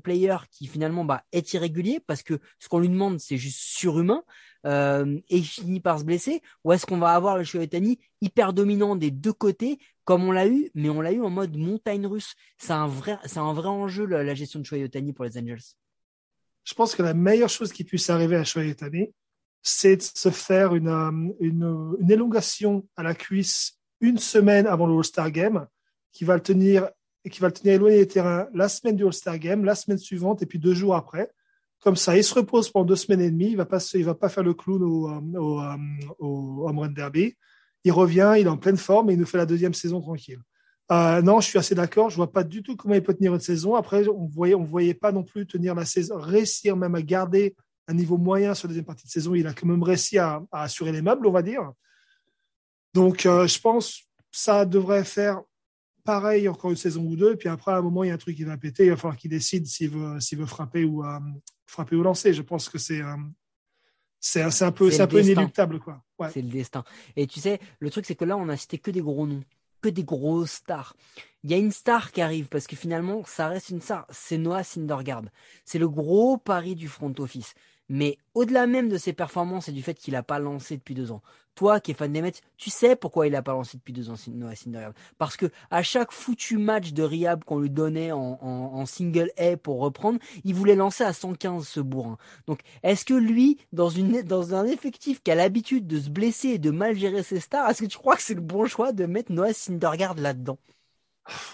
player 0.00 0.36
qui 0.50 0.66
finalement 0.66 1.04
bah, 1.04 1.24
est 1.32 1.52
irrégulier 1.52 2.00
parce 2.06 2.22
que 2.22 2.38
ce 2.58 2.68
qu'on 2.68 2.78
lui 2.78 2.88
demande 2.88 3.18
c'est 3.20 3.36
juste 3.36 3.58
surhumain 3.58 4.22
euh, 4.66 5.18
et 5.28 5.38
il 5.38 5.44
finit 5.44 5.80
par 5.80 5.98
se 5.98 6.04
blesser. 6.04 6.42
Ou 6.64 6.72
est-ce 6.72 6.86
qu'on 6.86 6.98
va 6.98 7.14
avoir 7.14 7.36
le 7.36 7.44
Shoyotani 7.44 7.98
hyper 8.20 8.52
dominant 8.52 8.96
des 8.96 9.10
deux 9.10 9.32
côtés 9.32 9.78
comme 10.04 10.24
on 10.24 10.32
l'a 10.32 10.46
eu 10.46 10.70
mais 10.74 10.88
on 10.88 11.00
l'a 11.00 11.12
eu 11.12 11.22
en 11.22 11.30
mode 11.30 11.56
montagne 11.56 12.06
russe. 12.06 12.34
C'est 12.58 12.72
un 12.72 12.86
vrai 12.86 13.18
c'est 13.24 13.38
un 13.38 13.52
vrai 13.52 13.68
enjeu 13.68 14.06
la, 14.06 14.34
gestion 14.34 14.60
de 14.60 14.64
Shoyotani 14.64 15.12
pour 15.12 15.24
les 15.24 15.38
Angels. 15.38 15.74
Je 16.64 16.74
pense 16.74 16.94
que 16.94 17.02
la 17.02 17.14
meilleure 17.14 17.50
chose 17.50 17.72
qui 17.72 17.84
puisse 17.84 18.10
arriver 18.10 18.36
à 18.36 18.44
Shoyotani 18.44 19.12
c'est 19.62 19.96
de 19.96 20.02
se 20.02 20.30
faire 20.30 20.76
une, 20.76 20.88
euh, 20.88 21.34
une, 21.40 21.96
une 21.98 22.10
élongation 22.10 22.86
à 22.96 23.02
la 23.02 23.14
cuisse 23.14 23.80
une 24.00 24.18
semaine 24.18 24.66
avant 24.66 24.86
le 24.86 24.94
All-Star 24.96 25.30
Game 25.30 25.66
qui 26.12 26.24
va 26.24 26.34
le 26.34 26.42
tenir 26.42 26.88
et 27.26 27.28
qui 27.28 27.40
va 27.40 27.48
le 27.48 27.52
tenir 27.52 27.74
éloigné 27.74 27.98
des 27.98 28.06
terrains 28.06 28.46
la 28.54 28.68
semaine 28.68 28.94
du 28.94 29.04
All-Star 29.04 29.36
Game, 29.40 29.64
la 29.64 29.74
semaine 29.74 29.98
suivante 29.98 30.42
et 30.42 30.46
puis 30.46 30.60
deux 30.60 30.74
jours 30.74 30.94
après. 30.94 31.28
Comme 31.80 31.96
ça, 31.96 32.16
il 32.16 32.22
se 32.22 32.32
repose 32.32 32.70
pendant 32.70 32.86
deux 32.86 32.96
semaines 32.96 33.20
et 33.20 33.30
demie. 33.32 33.50
Il 33.50 33.56
va 33.56 33.66
pas, 33.66 33.78
il 33.94 34.04
va 34.04 34.14
pas 34.14 34.28
faire 34.28 34.44
le 34.44 34.54
clown 34.54 34.80
au, 34.84 35.08
euh, 35.08 35.20
euh, 35.34 35.76
au 36.20 36.68
Home 36.68 36.78
Run 36.78 36.90
Derby. 36.90 37.34
Il 37.82 37.90
revient, 37.90 38.34
il 38.38 38.46
est 38.46 38.48
en 38.48 38.56
pleine 38.56 38.76
forme 38.76 39.10
et 39.10 39.14
il 39.14 39.18
nous 39.18 39.26
fait 39.26 39.38
la 39.38 39.46
deuxième 39.46 39.74
saison 39.74 40.00
tranquille. 40.00 40.38
Euh, 40.92 41.20
non, 41.20 41.40
je 41.40 41.48
suis 41.48 41.58
assez 41.58 41.74
d'accord. 41.74 42.10
Je 42.10 42.16
vois 42.16 42.30
pas 42.30 42.44
du 42.44 42.62
tout 42.62 42.76
comment 42.76 42.94
il 42.94 43.02
peut 43.02 43.14
tenir 43.14 43.34
une 43.34 43.40
saison. 43.40 43.74
Après, 43.74 44.06
on 44.06 44.26
voyait, 44.26 44.54
on 44.54 44.62
voyait 44.62 44.94
pas 44.94 45.10
non 45.10 45.24
plus 45.24 45.48
tenir 45.48 45.74
la 45.74 45.84
saison, 45.84 46.18
réussir 46.18 46.76
même 46.76 46.94
à 46.94 47.02
garder 47.02 47.56
un 47.88 47.94
niveau 47.94 48.18
moyen 48.18 48.54
sur 48.54 48.68
la 48.68 48.70
deuxième 48.70 48.84
partie 48.84 49.06
de 49.06 49.10
saison. 49.10 49.34
Il 49.34 49.48
a 49.48 49.52
quand 49.52 49.66
même 49.66 49.82
réussi 49.82 50.16
à, 50.16 50.44
assurer 50.52 50.92
les 50.92 51.02
meubles, 51.02 51.26
on 51.26 51.32
va 51.32 51.42
dire. 51.42 51.72
Donc, 52.94 53.22
je 53.22 53.60
pense 53.60 54.02
ça 54.30 54.64
devrait 54.64 55.04
faire 55.04 55.42
pareil 56.06 56.48
encore 56.48 56.70
une 56.70 56.76
saison 56.76 57.02
ou 57.02 57.16
deux, 57.16 57.32
et 57.32 57.36
puis 57.36 57.48
après, 57.50 57.72
à 57.72 57.76
un 57.76 57.82
moment, 57.82 58.04
il 58.04 58.08
y 58.08 58.10
a 58.10 58.14
un 58.14 58.18
truc 58.18 58.36
qui 58.36 58.44
va 58.44 58.56
péter, 58.56 58.84
il 58.84 58.90
va 58.90 58.96
falloir 58.96 59.16
qu'il 59.16 59.30
décide 59.30 59.66
s'il 59.66 59.90
veut, 59.90 60.18
s'il 60.20 60.38
veut 60.38 60.46
frapper 60.46 60.84
ou, 60.84 61.04
euh, 61.04 61.18
frapper 61.66 61.96
ou 61.96 62.02
lancer. 62.02 62.32
Je 62.32 62.42
pense 62.42 62.68
que 62.70 62.78
c'est, 62.78 63.02
euh, 63.02 63.16
c'est, 64.20 64.42
un 64.42 64.72
peu, 64.72 64.90
c'est 64.90 65.02
un 65.02 65.06
peu 65.06 65.20
inéluctable, 65.20 65.80
quoi. 65.80 66.02
Ouais. 66.18 66.30
C'est 66.32 66.40
le 66.40 66.48
destin. 66.48 66.84
Et 67.16 67.26
tu 67.26 67.40
sais, 67.40 67.60
le 67.80 67.90
truc, 67.90 68.06
c'est 68.06 68.14
que 68.14 68.24
là, 68.24 68.36
on 68.36 68.48
a 68.48 68.56
cité 68.56 68.78
que 68.78 68.90
des 68.90 69.02
gros 69.02 69.26
noms, 69.26 69.44
que 69.82 69.88
des 69.88 70.04
grosses 70.04 70.52
stars. 70.52 70.96
Il 71.42 71.50
y 71.50 71.54
a 71.54 71.58
une 71.58 71.72
star 71.72 72.12
qui 72.12 72.22
arrive, 72.22 72.46
parce 72.48 72.66
que 72.66 72.76
finalement, 72.76 73.22
ça 73.26 73.48
reste 73.48 73.68
une 73.68 73.82
star. 73.82 74.06
C'est 74.10 74.38
Noah 74.38 74.64
Syndergaard. 74.64 75.26
C'est 75.64 75.78
le 75.78 75.88
gros 75.88 76.38
pari 76.38 76.74
du 76.74 76.88
front 76.88 77.12
office. 77.18 77.54
Mais 77.88 78.18
au-delà 78.34 78.66
même 78.66 78.88
de 78.88 78.98
ses 78.98 79.12
performances 79.12 79.68
et 79.68 79.72
du 79.72 79.82
fait 79.82 79.94
qu'il 79.94 80.14
n'a 80.14 80.22
pas 80.22 80.38
lancé 80.38 80.76
depuis 80.76 80.94
deux 80.94 81.12
ans, 81.12 81.22
toi 81.54 81.80
qui 81.80 81.92
es 81.92 81.94
fan 81.94 82.12
des 82.12 82.20
Mets, 82.20 82.32
tu 82.56 82.70
sais 82.70 82.96
pourquoi 82.96 83.26
il 83.26 83.32
n'a 83.32 83.42
pas 83.42 83.52
lancé 83.52 83.78
depuis 83.78 83.92
deux 83.92 84.10
ans 84.10 84.14
Noah 84.28 84.54
Syndergaard. 84.54 84.92
Parce 85.18 85.36
que 85.36 85.46
à 85.70 85.82
chaque 85.82 86.12
foutu 86.12 86.58
match 86.58 86.92
de 86.92 87.02
Rehab 87.02 87.44
qu'on 87.44 87.58
lui 87.58 87.70
donnait 87.70 88.12
en, 88.12 88.86
single 88.86 89.30
A 89.38 89.56
pour 89.56 89.80
reprendre, 89.80 90.18
il 90.44 90.54
voulait 90.54 90.76
lancer 90.76 91.04
à 91.04 91.12
115 91.12 91.66
ce 91.66 91.80
bourrin. 91.80 92.18
Donc 92.46 92.60
est-ce 92.82 93.04
que 93.04 93.14
lui, 93.14 93.58
dans, 93.72 93.90
un 94.54 94.66
effectif 94.66 95.22
qui 95.22 95.30
a 95.30 95.34
l'habitude 95.34 95.86
de 95.86 95.98
se 95.98 96.10
blesser 96.10 96.48
et 96.50 96.58
de 96.58 96.70
mal 96.70 96.96
gérer 96.96 97.22
ses 97.22 97.40
stars, 97.40 97.70
est-ce 97.70 97.82
que 97.82 97.88
tu 97.88 97.98
crois 97.98 98.16
que 98.16 98.22
c'est 98.22 98.34
le 98.34 98.40
bon 98.40 98.66
choix 98.66 98.92
de 98.92 99.06
mettre 99.06 99.32
Noah 99.32 99.52
Syndergaard 99.52 100.16
là-dedans? 100.16 100.58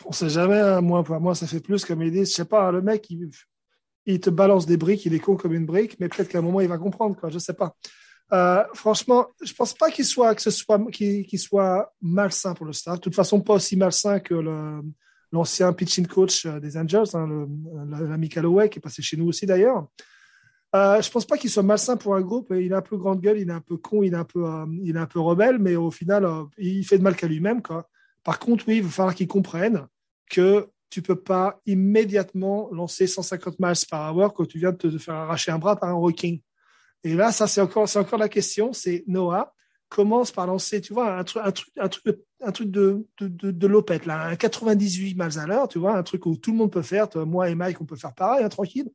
On 0.04 0.12
sait 0.12 0.28
jamais, 0.28 0.60
hein. 0.60 0.80
moi, 0.82 1.02
moi 1.20 1.34
ça 1.34 1.46
fait 1.46 1.60
plus 1.60 1.84
comme 1.84 2.08
dit, 2.10 2.18
je 2.18 2.24
sais 2.24 2.44
pas, 2.44 2.70
le 2.72 2.82
mec 2.82 3.08
il 3.08 3.30
il 4.06 4.20
te 4.20 4.30
balance 4.30 4.66
des 4.66 4.76
briques, 4.76 5.06
il 5.06 5.14
est 5.14 5.20
con 5.20 5.36
comme 5.36 5.54
une 5.54 5.66
brique, 5.66 5.98
mais 6.00 6.08
peut-être 6.08 6.28
qu'à 6.28 6.38
un 6.38 6.42
moment 6.42 6.60
il 6.60 6.68
va 6.68 6.78
comprendre, 6.78 7.16
quoi. 7.16 7.30
Je 7.30 7.38
sais 7.38 7.54
pas. 7.54 7.76
Euh, 8.32 8.64
franchement, 8.72 9.26
je 9.42 9.52
pense 9.52 9.74
pas 9.74 9.90
qu'il 9.90 10.04
soit 10.04 10.34
que 10.34 10.40
ce 10.40 10.50
soit 10.50 10.80
qu'il 10.90 11.38
soit 11.38 11.92
malsain 12.00 12.54
pour 12.54 12.66
le 12.66 12.72
staff. 12.72 12.96
De 12.96 13.00
toute 13.00 13.14
façon, 13.14 13.40
pas 13.40 13.54
aussi 13.54 13.76
malsain 13.76 14.20
que 14.20 14.34
l'ancien 15.30 15.72
pitching 15.72 16.06
coach 16.06 16.46
euh, 16.46 16.58
des 16.58 16.76
Angels, 16.76 17.14
hein, 17.14 17.46
l'ami 17.90 18.28
Calloway, 18.28 18.68
qui 18.68 18.78
est 18.78 18.82
passé 18.82 19.02
chez 19.02 19.16
nous 19.16 19.28
aussi 19.28 19.46
d'ailleurs. 19.46 19.86
Euh, 20.74 21.02
je 21.02 21.10
pense 21.10 21.26
pas 21.26 21.36
qu'il 21.36 21.50
soit 21.50 21.62
malsain 21.62 21.98
pour 21.98 22.14
un 22.14 22.22
groupe. 22.22 22.52
Il 22.58 22.72
a 22.72 22.78
un 22.78 22.82
peu 22.82 22.96
grande 22.96 23.20
gueule, 23.20 23.38
il 23.38 23.50
est 23.50 23.52
un 23.52 23.60
peu 23.60 23.76
con, 23.76 24.02
il 24.02 24.14
est 24.14 24.16
un 24.16 24.24
peu, 24.24 24.46
euh, 24.46 24.64
il 24.82 24.96
est 24.96 25.00
un 25.00 25.06
peu 25.06 25.20
rebelle, 25.20 25.58
mais 25.58 25.76
au 25.76 25.90
final, 25.90 26.26
il 26.56 26.84
fait 26.86 26.96
de 26.96 27.02
mal 27.02 27.14
qu'à 27.14 27.26
lui-même, 27.26 27.60
quoi. 27.60 27.88
Par 28.24 28.38
contre, 28.38 28.64
oui, 28.68 28.76
il 28.76 28.82
va 28.82 28.88
falloir 28.88 29.14
qu'il 29.14 29.26
comprenne 29.28 29.86
que 30.30 30.68
tu 30.92 31.00
peux 31.00 31.16
pas 31.16 31.58
immédiatement 31.64 32.68
lancer 32.70 33.06
150 33.06 33.58
miles 33.58 33.72
par 33.90 34.14
hour 34.14 34.34
quand 34.34 34.44
tu 34.44 34.58
viens 34.58 34.72
de 34.72 34.76
te 34.76 34.98
faire 34.98 35.14
arracher 35.14 35.50
un 35.50 35.58
bras 35.58 35.74
par 35.74 35.88
un 35.88 35.94
rocking. 35.94 36.42
Et 37.02 37.14
là, 37.14 37.32
ça, 37.32 37.46
c'est 37.46 37.62
encore, 37.62 37.88
c'est 37.88 37.98
encore 37.98 38.18
la 38.18 38.28
question. 38.28 38.74
C'est 38.74 39.02
Noah 39.06 39.54
commence 39.88 40.30
par 40.32 40.46
lancer, 40.46 40.80
tu 40.80 40.92
vois, 40.92 41.18
un 41.18 41.24
truc, 41.24 41.42
un 41.44 41.52
truc, 41.52 41.72
un 41.78 41.88
truc, 41.88 42.18
un 42.42 42.52
truc 42.52 42.70
de, 42.70 43.06
de, 43.20 43.28
de, 43.28 43.50
de 43.50 43.66
lopette, 43.66 44.06
là, 44.06 44.26
un 44.26 44.36
98 44.36 45.14
miles 45.14 45.38
à 45.38 45.46
l'heure, 45.46 45.68
tu 45.68 45.78
vois, 45.78 45.96
un 45.96 46.02
truc 46.02 46.24
où 46.26 46.36
tout 46.36 46.52
le 46.52 46.58
monde 46.58 46.72
peut 46.72 46.82
faire. 46.82 47.08
Toi, 47.08 47.24
moi 47.24 47.48
et 47.50 47.54
Mike, 47.54 47.80
on 47.80 47.84
peut 47.84 47.96
faire 47.96 48.14
pareil, 48.14 48.44
hein, 48.44 48.48
tranquille. 48.48 48.90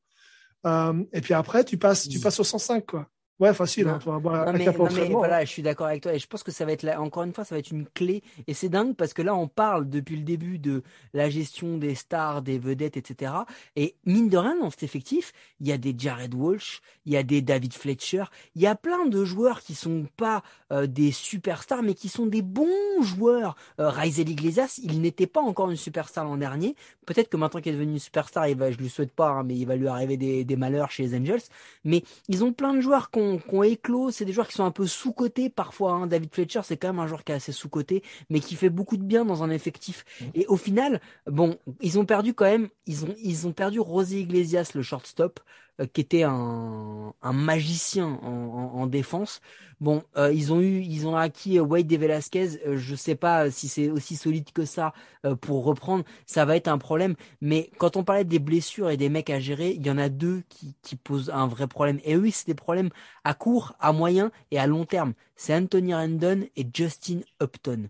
Euh, 0.65 1.03
et 1.13 1.21
puis 1.21 1.33
après, 1.33 1.63
tu 1.63 1.77
passes, 1.77 2.07
tu 2.07 2.19
passes 2.19 2.39
au 2.39 2.43
105, 2.43 2.85
quoi. 2.85 3.07
Ouais, 3.39 3.53
facile. 3.53 3.87
Hein, 3.87 3.99
non, 4.03 4.19
mais, 4.53 4.65
non, 4.65 4.89
mais 4.95 5.09
voilà, 5.09 5.45
je 5.45 5.49
suis 5.49 5.61
d'accord 5.61 5.85
avec 5.85 6.01
toi. 6.01 6.13
Et 6.13 6.17
je 6.17 6.25
pense 6.25 6.41
que 6.41 6.51
ça 6.51 6.65
va 6.65 6.71
être 6.71 6.81
là, 6.81 6.99
encore 6.99 7.21
une 7.21 7.33
fois, 7.33 7.45
ça 7.45 7.53
va 7.53 7.59
être 7.59 7.69
une 7.69 7.85
clé. 7.87 8.23
Et 8.47 8.55
c'est 8.55 8.69
dingue 8.69 8.95
parce 8.95 9.13
que 9.13 9.21
là, 9.21 9.35
on 9.35 9.47
parle 9.47 9.87
depuis 9.87 10.15
le 10.15 10.23
début 10.23 10.57
de 10.57 10.81
la 11.13 11.29
gestion 11.29 11.77
des 11.77 11.93
stars, 11.93 12.41
des 12.41 12.57
vedettes, 12.57 12.97
etc. 12.97 13.33
Et 13.75 13.93
mine 14.05 14.27
de 14.27 14.37
rien, 14.37 14.57
dans 14.59 14.71
cet 14.71 14.81
effectif, 14.81 15.33
il 15.61 15.67
y 15.67 15.71
a 15.71 15.77
des 15.77 15.93
Jared 15.95 16.33
Walsh, 16.33 16.81
il 17.05 17.13
y 17.13 17.17
a 17.17 17.21
des 17.21 17.43
David 17.43 17.73
Fletcher, 17.73 18.23
il 18.55 18.63
y 18.63 18.67
a 18.67 18.73
plein 18.73 19.05
de 19.05 19.23
joueurs 19.23 19.61
qui 19.61 19.75
sont 19.75 20.07
pas 20.17 20.41
euh, 20.71 20.87
des 20.87 21.11
superstars, 21.11 21.83
mais 21.83 21.93
qui 21.93 22.09
sont 22.09 22.25
des 22.25 22.41
bons 22.41 23.01
joueurs. 23.01 23.55
Euh, 23.79 23.89
Raisel 23.89 24.29
Iglesias, 24.29 24.79
il 24.81 24.99
n'était 24.99 25.27
pas 25.27 25.41
encore 25.41 25.69
une 25.69 25.77
superstar 25.77 26.25
l'an 26.25 26.37
dernier. 26.37 26.75
Peut-être 27.05 27.29
que 27.29 27.37
maintenant 27.37 27.61
qu'il 27.61 27.71
est 27.71 27.75
devenu 27.75 27.93
une 27.93 27.99
superstar, 27.99 28.47
il 28.47 28.57
va, 28.57 28.71
je 28.71 28.77
lui 28.77 28.89
souhaite 28.89 29.11
pas, 29.11 29.29
hein, 29.29 29.43
mais 29.43 29.55
il 29.55 29.65
va 29.65 29.75
lui 29.75 29.87
arriver 29.87 30.17
des, 30.17 30.43
des 30.43 30.55
malheurs 30.55 30.89
chez 30.89 31.03
les 31.03 31.15
Angels. 31.15 31.41
Mais 31.83 32.03
ils 32.29 32.43
ont 32.43 32.51
plein 32.51 32.73
de 32.73 32.81
joueurs 32.81 33.11
qui 33.11 33.19
ont 33.19 33.26
éclos, 33.63 34.11
c'est 34.11 34.25
des 34.25 34.33
joueurs 34.33 34.47
qui 34.47 34.55
sont 34.55 34.65
un 34.65 34.71
peu 34.71 34.87
sous-cotés 34.87 35.49
parfois. 35.49 35.93
Hein. 35.93 36.07
David 36.07 36.33
Fletcher, 36.33 36.61
c'est 36.63 36.77
quand 36.77 36.89
même 36.89 36.99
un 36.99 37.07
joueur 37.07 37.23
qui 37.23 37.31
est 37.31 37.35
assez 37.35 37.51
sous-coté, 37.51 38.03
mais 38.29 38.39
qui 38.39 38.55
fait 38.55 38.69
beaucoup 38.69 38.97
de 38.97 39.03
bien 39.03 39.25
dans 39.25 39.43
un 39.43 39.49
effectif. 39.49 40.05
Et 40.33 40.45
au 40.47 40.57
final, 40.57 41.01
bon, 41.25 41.57
ils 41.81 41.99
ont 41.99 42.05
perdu 42.05 42.33
quand 42.33 42.45
même, 42.45 42.69
ils 42.85 43.05
ont, 43.05 43.15
ils 43.23 43.47
ont 43.47 43.53
perdu 43.53 43.79
Rosé 43.79 44.21
Iglesias, 44.21 44.71
le 44.75 44.81
shortstop. 44.81 45.39
Euh, 45.79 45.85
qui 45.85 46.01
était 46.01 46.23
un, 46.23 47.13
magicien 47.23 48.07
en, 48.07 48.27
en, 48.27 48.81
en 48.81 48.87
défense. 48.87 49.41
Bon, 49.79 50.03
euh, 50.17 50.33
ils 50.33 50.51
ont 50.51 50.59
eu, 50.59 50.81
ils 50.81 51.05
ont 51.07 51.15
acquis 51.15 51.59
euh, 51.59 51.61
Wade 51.61 51.91
et 51.91 51.97
Velasquez. 51.97 52.59
Je 52.75 52.95
sais 52.95 53.15
pas 53.15 53.51
si 53.51 53.67
c'est 53.67 53.89
aussi 53.89 54.15
solide 54.15 54.51
que 54.51 54.65
ça 54.65 54.93
pour 55.41 55.65
reprendre. 55.65 56.03
Ça 56.25 56.45
va 56.45 56.55
être 56.55 56.67
un 56.67 56.77
problème. 56.77 57.15
Mais 57.41 57.69
quand 57.77 57.95
on 57.95 58.03
parlait 58.03 58.23
des 58.23 58.39
blessures 58.39 58.89
et 58.89 58.97
des 58.97 59.09
mecs 59.09 59.29
à 59.29 59.39
gérer, 59.39 59.71
il 59.71 59.85
y 59.85 59.91
en 59.91 59.97
a 59.97 60.09
deux 60.09 60.43
qui, 60.49 60.95
posent 60.95 61.29
un 61.29 61.47
vrai 61.47 61.67
problème. 61.67 61.99
Et 62.03 62.15
oui, 62.15 62.31
c'est 62.31 62.47
des 62.47 62.55
problèmes 62.55 62.89
à 63.23 63.33
court, 63.33 63.75
à 63.79 63.91
moyen 63.93 64.31
et 64.51 64.59
à 64.59 64.67
long 64.67 64.85
terme. 64.85 65.13
C'est 65.35 65.53
Anthony 65.53 65.93
Rendon 65.93 66.47
et 66.55 66.67
Justin 66.73 67.19
Upton. 67.41 67.89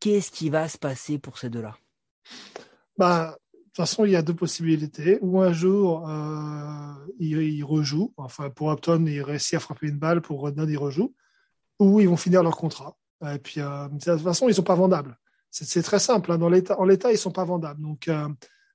Qu'est-ce 0.00 0.30
qui 0.30 0.50
va 0.50 0.68
se 0.68 0.76
passer 0.76 1.18
pour 1.18 1.38
ces 1.38 1.48
deux-là? 1.48 1.76
Bah, 2.98 3.36
toute 3.76 3.88
façon, 3.88 4.06
il 4.06 4.12
y 4.12 4.16
a 4.16 4.22
deux 4.22 4.34
possibilités. 4.34 5.18
Ou 5.20 5.42
un 5.42 5.52
jour, 5.52 6.08
euh, 6.08 6.94
il, 7.18 7.62
rejoue. 7.62 8.14
Enfin, 8.16 8.48
pour 8.48 8.72
Upton, 8.72 9.04
il 9.06 9.20
réussit 9.20 9.52
à 9.52 9.60
frapper 9.60 9.88
une 9.88 9.98
balle. 9.98 10.22
Pour 10.22 10.40
Rodon, 10.40 10.66
il 10.66 10.78
rejoue. 10.78 11.14
Ou 11.78 12.00
ils 12.00 12.08
vont 12.08 12.16
finir 12.16 12.42
leur 12.42 12.56
contrat. 12.56 12.96
Et 13.34 13.38
puis, 13.38 13.60
euh, 13.60 13.88
de 13.88 13.98
toute 13.98 14.22
façon, 14.22 14.48
ils 14.48 14.54
sont 14.54 14.62
pas 14.62 14.74
vendables. 14.74 15.18
C'est 15.50 15.82
très 15.82 15.98
simple. 15.98 16.32
Hein. 16.32 16.40
En 16.40 16.84
l'état, 16.86 17.12
ils 17.12 17.18
sont 17.18 17.32
pas 17.32 17.44
vendables. 17.44 17.82
Donc, 17.82 18.08
euh, 18.08 18.28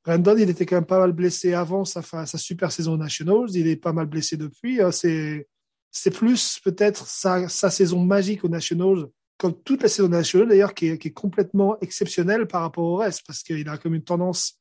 il 0.07 0.49
était 0.51 0.67
quand 0.67 0.75
même 0.75 0.85
pas 0.85 0.99
mal 0.99 1.13
blessé 1.13 1.55
avant 1.55 1.83
sa, 1.83 2.03
super 2.37 2.71
saison 2.71 2.95
Nationals. 2.95 3.49
Il 3.55 3.67
est 3.67 3.77
pas 3.77 3.93
mal 3.93 4.05
blessé 4.05 4.37
depuis. 4.37 4.81
Euh, 4.81 4.91
c'est, 4.91 6.11
plus 6.11 6.59
peut-être 6.63 7.07
sa, 7.07 7.49
sa 7.49 7.71
saison 7.71 8.05
magique 8.05 8.43
aux 8.43 8.49
Nationals 8.49 9.07
comme 9.39 9.59
toute 9.63 9.81
la 9.81 9.89
saison 9.89 10.07
nationale 10.07 10.49
d'ailleurs, 10.49 10.75
qui 10.75 10.95
qui 10.99 11.07
est 11.07 11.13
complètement 11.13 11.75
exceptionnelle 11.79 12.45
par 12.45 12.61
rapport 12.61 12.83
au 12.83 12.97
reste, 12.97 13.23
parce 13.25 13.41
qu'il 13.41 13.67
a 13.67 13.79
comme 13.79 13.95
une 13.95 14.03
tendance 14.03 14.60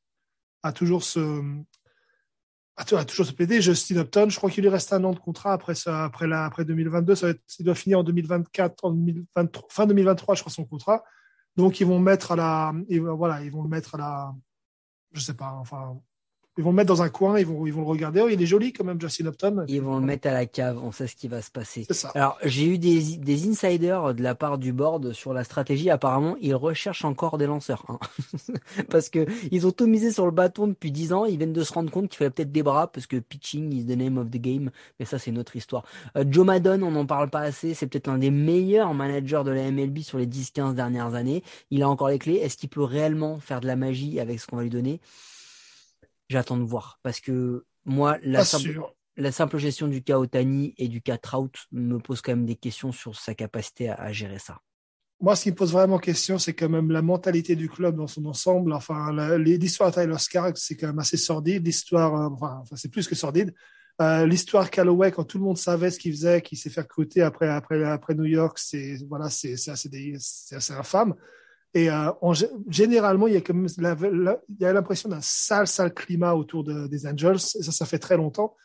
à 0.63 0.71
toujours 0.71 1.03
à, 2.77 2.83
à 2.97 3.05
toujours 3.05 3.25
se 3.25 3.33
plaider. 3.33 3.61
Justin 3.61 3.97
Upton, 3.97 4.29
je 4.29 4.37
crois 4.37 4.49
qu'il 4.49 4.63
lui 4.63 4.69
reste 4.69 4.93
un 4.93 5.03
an 5.03 5.13
de 5.13 5.19
contrat 5.19 5.53
après 5.53 5.75
ça, 5.75 6.05
après 6.05 6.27
la, 6.27 6.45
après 6.45 6.65
2022. 6.65 7.15
Ça 7.15 7.29
être, 7.29 7.41
il 7.59 7.65
doit 7.65 7.75
finir 7.75 7.99
en 7.99 8.03
2024, 8.03 8.85
en 8.85 8.91
2023, 8.91 9.67
fin 9.69 9.85
2023, 9.85 10.35
je 10.35 10.41
crois, 10.41 10.51
son 10.51 10.65
contrat. 10.65 11.03
Donc, 11.55 11.79
ils 11.79 11.85
vont 11.85 11.99
mettre 11.99 12.31
à 12.31 12.35
la, 12.35 12.73
voilà, 13.15 13.43
ils 13.43 13.51
vont 13.51 13.63
le 13.63 13.69
mettre 13.69 13.95
à 13.95 13.97
la, 13.97 14.35
je 15.11 15.19
sais 15.19 15.33
pas, 15.33 15.51
enfin, 15.59 15.99
ils 16.61 16.63
vont 16.63 16.69
le 16.69 16.75
mettre 16.75 16.89
dans 16.89 17.01
un 17.01 17.09
coin, 17.09 17.39
ils 17.39 17.45
vont, 17.45 17.65
ils 17.65 17.73
vont 17.73 17.81
le 17.81 17.87
regarder. 17.87 18.21
Oh, 18.21 18.29
il 18.29 18.39
est 18.39 18.45
joli 18.45 18.71
quand 18.71 18.83
même, 18.83 19.01
Justin 19.01 19.25
Upton. 19.25 19.65
Ils 19.67 19.81
vont 19.81 19.97
le 19.97 20.05
mettre 20.05 20.27
à 20.27 20.31
la 20.31 20.45
cave, 20.45 20.79
on 20.83 20.91
sait 20.91 21.07
ce 21.07 21.15
qui 21.15 21.27
va 21.27 21.41
se 21.41 21.49
passer. 21.49 21.85
C'est 21.87 21.95
ça. 21.95 22.11
Alors, 22.13 22.37
j'ai 22.43 22.67
eu 22.67 22.77
des, 22.77 23.17
des 23.17 23.49
insiders 23.49 24.13
de 24.13 24.21
la 24.21 24.35
part 24.35 24.59
du 24.59 24.71
board 24.71 25.11
sur 25.11 25.33
la 25.33 25.43
stratégie. 25.43 25.89
Apparemment, 25.89 26.35
ils 26.39 26.53
recherchent 26.53 27.03
encore 27.03 27.39
des 27.39 27.47
lanceurs. 27.47 27.83
Hein. 27.89 27.97
parce 28.91 29.09
que 29.09 29.25
ils 29.51 29.65
ont 29.65 29.71
tout 29.71 29.87
misé 29.87 30.11
sur 30.11 30.25
le 30.25 30.31
bâton 30.31 30.67
depuis 30.67 30.91
10 30.91 31.13
ans. 31.13 31.25
Ils 31.25 31.37
viennent 31.37 31.51
de 31.51 31.63
se 31.63 31.73
rendre 31.73 31.89
compte 31.89 32.09
qu'il 32.09 32.17
fallait 32.19 32.29
peut-être 32.29 32.51
des 32.51 32.61
bras 32.61 32.91
parce 32.91 33.07
que 33.07 33.17
pitching 33.17 33.73
is 33.73 33.85
the 33.85 33.97
name 33.97 34.19
of 34.19 34.29
the 34.29 34.37
game. 34.37 34.69
Mais 34.99 35.07
ça, 35.07 35.17
c'est 35.17 35.31
une 35.31 35.39
autre 35.39 35.55
histoire. 35.55 35.83
Euh, 36.15 36.25
Joe 36.29 36.45
Maddon, 36.45 36.83
on 36.83 36.91
n'en 36.91 37.07
parle 37.07 37.31
pas 37.31 37.41
assez. 37.41 37.73
C'est 37.73 37.87
peut-être 37.87 38.07
un 38.07 38.19
des 38.19 38.29
meilleurs 38.29 38.93
managers 38.93 39.41
de 39.43 39.49
la 39.49 39.71
MLB 39.71 40.01
sur 40.01 40.19
les 40.19 40.27
10-15 40.27 40.75
dernières 40.75 41.15
années. 41.15 41.41
Il 41.71 41.81
a 41.81 41.89
encore 41.89 42.09
les 42.09 42.19
clés. 42.19 42.35
Est-ce 42.35 42.55
qu'il 42.55 42.69
peut 42.69 42.83
réellement 42.83 43.39
faire 43.39 43.61
de 43.61 43.67
la 43.67 43.75
magie 43.75 44.19
avec 44.19 44.39
ce 44.39 44.45
qu'on 44.45 44.57
va 44.57 44.61
lui 44.63 44.69
donner? 44.69 44.99
J'attends 46.31 46.55
de 46.55 46.63
voir 46.63 46.97
parce 47.03 47.19
que 47.19 47.65
moi, 47.83 48.17
la 48.23 48.45
simple, 48.45 48.71
sûr. 48.71 48.95
la 49.17 49.33
simple 49.33 49.57
gestion 49.57 49.89
du 49.89 50.01
cas 50.01 50.17
Otani 50.17 50.73
et 50.77 50.87
du 50.87 51.01
cas 51.01 51.17
Trout 51.17 51.53
me 51.73 51.97
pose 51.97 52.21
quand 52.21 52.31
même 52.31 52.45
des 52.45 52.55
questions 52.55 52.93
sur 52.93 53.19
sa 53.19 53.35
capacité 53.35 53.89
à, 53.89 53.95
à 53.95 54.13
gérer 54.13 54.39
ça. 54.39 54.61
Moi, 55.19 55.35
ce 55.35 55.43
qui 55.43 55.51
me 55.51 55.55
pose 55.55 55.73
vraiment 55.73 55.99
question, 55.99 56.39
c'est 56.39 56.53
quand 56.53 56.69
même 56.69 56.89
la 56.89 57.01
mentalité 57.01 57.57
du 57.57 57.67
club 57.67 57.97
dans 57.97 58.07
son 58.07 58.25
ensemble. 58.25 58.71
Enfin, 58.71 59.11
l'histoire 59.39 59.91
de 59.91 59.95
Tyler 60.01 60.17
Skaggs, 60.17 60.55
c'est 60.55 60.77
quand 60.77 60.87
même 60.87 60.99
assez 60.99 61.17
sordide. 61.17 61.65
L'histoire, 61.65 62.15
euh, 62.15 62.29
enfin, 62.31 62.63
c'est 62.75 62.89
plus 62.89 63.09
que 63.09 63.15
sordide. 63.15 63.53
Euh, 64.01 64.25
l'histoire 64.25 64.69
Callaway, 64.69 65.11
quand 65.11 65.25
tout 65.25 65.37
le 65.37 65.43
monde 65.43 65.57
savait 65.57 65.91
ce 65.91 65.99
qu'il 65.99 66.13
faisait, 66.13 66.41
qu'il 66.41 66.57
s'est 66.57 66.69
fait 66.69 66.81
recruter 66.81 67.21
après, 67.23 67.49
après, 67.49 67.83
après 67.83 68.15
New 68.15 68.23
York, 68.23 68.57
c'est 68.57 68.95
voilà, 69.09 69.29
c'est 69.29 69.57
c'est 69.57 69.71
assez, 69.71 70.15
assez 70.51 70.73
infâme. 70.73 71.13
Et 71.73 71.89
euh, 71.89 72.11
en 72.21 72.33
gé- 72.33 72.51
généralement, 72.67 73.27
il 73.27 73.33
y 73.33 73.37
a 73.37 73.39
il 73.39 74.37
y 74.59 74.65
a 74.65 74.73
l'impression 74.73 75.07
d'un 75.09 75.21
sale, 75.21 75.67
sale 75.67 75.93
climat 75.93 76.33
autour 76.33 76.63
de- 76.63 76.87
des 76.87 77.07
Angels. 77.07 77.37
Et 77.59 77.63
ça, 77.63 77.71
ça 77.71 77.85
fait 77.85 77.99
très 77.99 78.17
longtemps. 78.17 78.55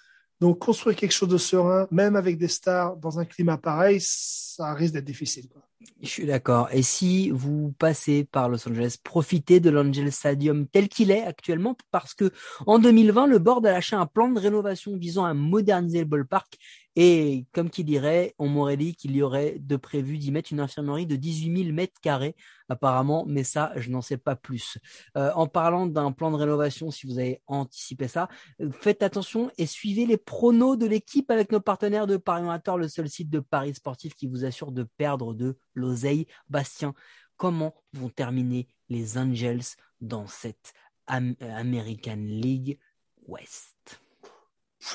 Donc, 0.41 0.59
construire 0.59 0.97
quelque 0.97 1.13
chose 1.13 1.29
de 1.29 1.39
serein, 1.39 1.87
même 1.91 2.15
avec 2.17 2.37
des 2.37 2.49
stars, 2.49 2.97
dans 2.97 3.19
un 3.19 3.25
climat 3.25 3.57
pareil, 3.57 3.99
ça 4.03 4.75
risque 4.75 4.93
d'être 4.95 5.05
difficile. 5.05 5.49
Quoi. 5.49 5.63
Je 6.01 6.09
suis 6.09 6.27
d'accord. 6.27 6.69
Et 6.73 6.83
si 6.83 7.31
vous 7.31 7.75
passez 7.79 8.25
par 8.25 8.49
Los 8.49 8.67
Angeles, 8.67 8.97
profitez 9.03 9.61
de 9.61 9.69
l'Angel 9.69 10.11
Stadium 10.11 10.67
tel 10.67 10.89
qu'il 10.89 11.11
est 11.11 11.23
actuellement, 11.23 11.77
parce 11.91 12.15
que 12.15 12.33
en 12.67 12.79
2020, 12.79 13.27
le 13.27 13.39
board 13.39 13.67
a 13.67 13.73
lâché 13.73 13.95
un 13.95 14.07
plan 14.07 14.29
de 14.31 14.41
rénovation 14.41 14.97
visant 14.97 15.27
à 15.27 15.35
moderniser 15.35 16.01
le 16.01 16.05
ballpark. 16.07 16.57
Et 16.99 17.45
comme 17.53 17.69
qui 17.69 17.85
dirait, 17.85 18.35
on 18.39 18.49
m'aurait 18.49 18.79
dit 18.79 18.95
qu'il 18.95 19.15
y 19.15 19.21
aurait 19.23 19.59
de 19.59 19.77
prévu 19.77 20.17
d'y 20.17 20.33
mettre 20.33 20.51
une 20.51 20.61
infirmerie 20.61 21.07
de 21.07 21.17
18 21.17 21.65
000 21.65 21.75
mètres 21.75 22.01
carrés, 22.01 22.35
apparemment, 22.71 23.27
mais 23.29 23.45
ça, 23.45 23.73
je 23.77 23.91
n'en 23.91 24.01
sais 24.01 24.17
pas 24.17 24.35
plus. 24.35 24.79
Euh, 25.19 25.31
en 25.35 25.47
parlant 25.47 25.87
d'un 25.87 26.11
plan 26.11 26.31
de 26.31 26.37
rénovation, 26.37 26.91
si 26.91 27.07
vous 27.07 27.19
avez 27.19 27.43
anticipé 27.49 28.09
ça, 28.09 28.29
euh, 28.63 28.71
faites 28.81 29.03
attention 29.03 29.51
et 29.59 29.67
suivez 29.67 30.07
les 30.07 30.17
pronos 30.17 30.79
de 30.79 30.87
l'équipe 30.87 31.31
avec 31.31 31.53
nos 31.53 31.61
partenaires 31.61 32.07
de 32.07 32.17
Paris 32.17 32.43
Amateur, 32.43 32.79
le 32.79 32.89
seul 32.89 33.11
site 33.11 33.29
de 33.29 33.41
Paris 33.41 33.75
sportif 33.75 34.15
qui 34.15 34.27
vous 34.27 34.47
assure 34.47 34.73
de 34.73 34.85
perdre 34.97 35.35
de 35.35 35.59
l'oseille. 35.77 36.27
Bastien, 36.49 36.95
comment 37.37 37.75
vont 37.93 38.09
terminer 38.09 38.67
les 38.89 39.19
Angels 39.19 39.63
dans 40.01 40.27
cette 40.27 40.75
euh, 41.11 41.35
American 41.41 42.17
League 42.19 42.79
West? 43.27 44.01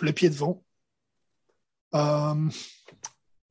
Le 0.01 0.11
pied 0.11 0.29
devant. 0.29 0.63
Euh, 1.93 2.49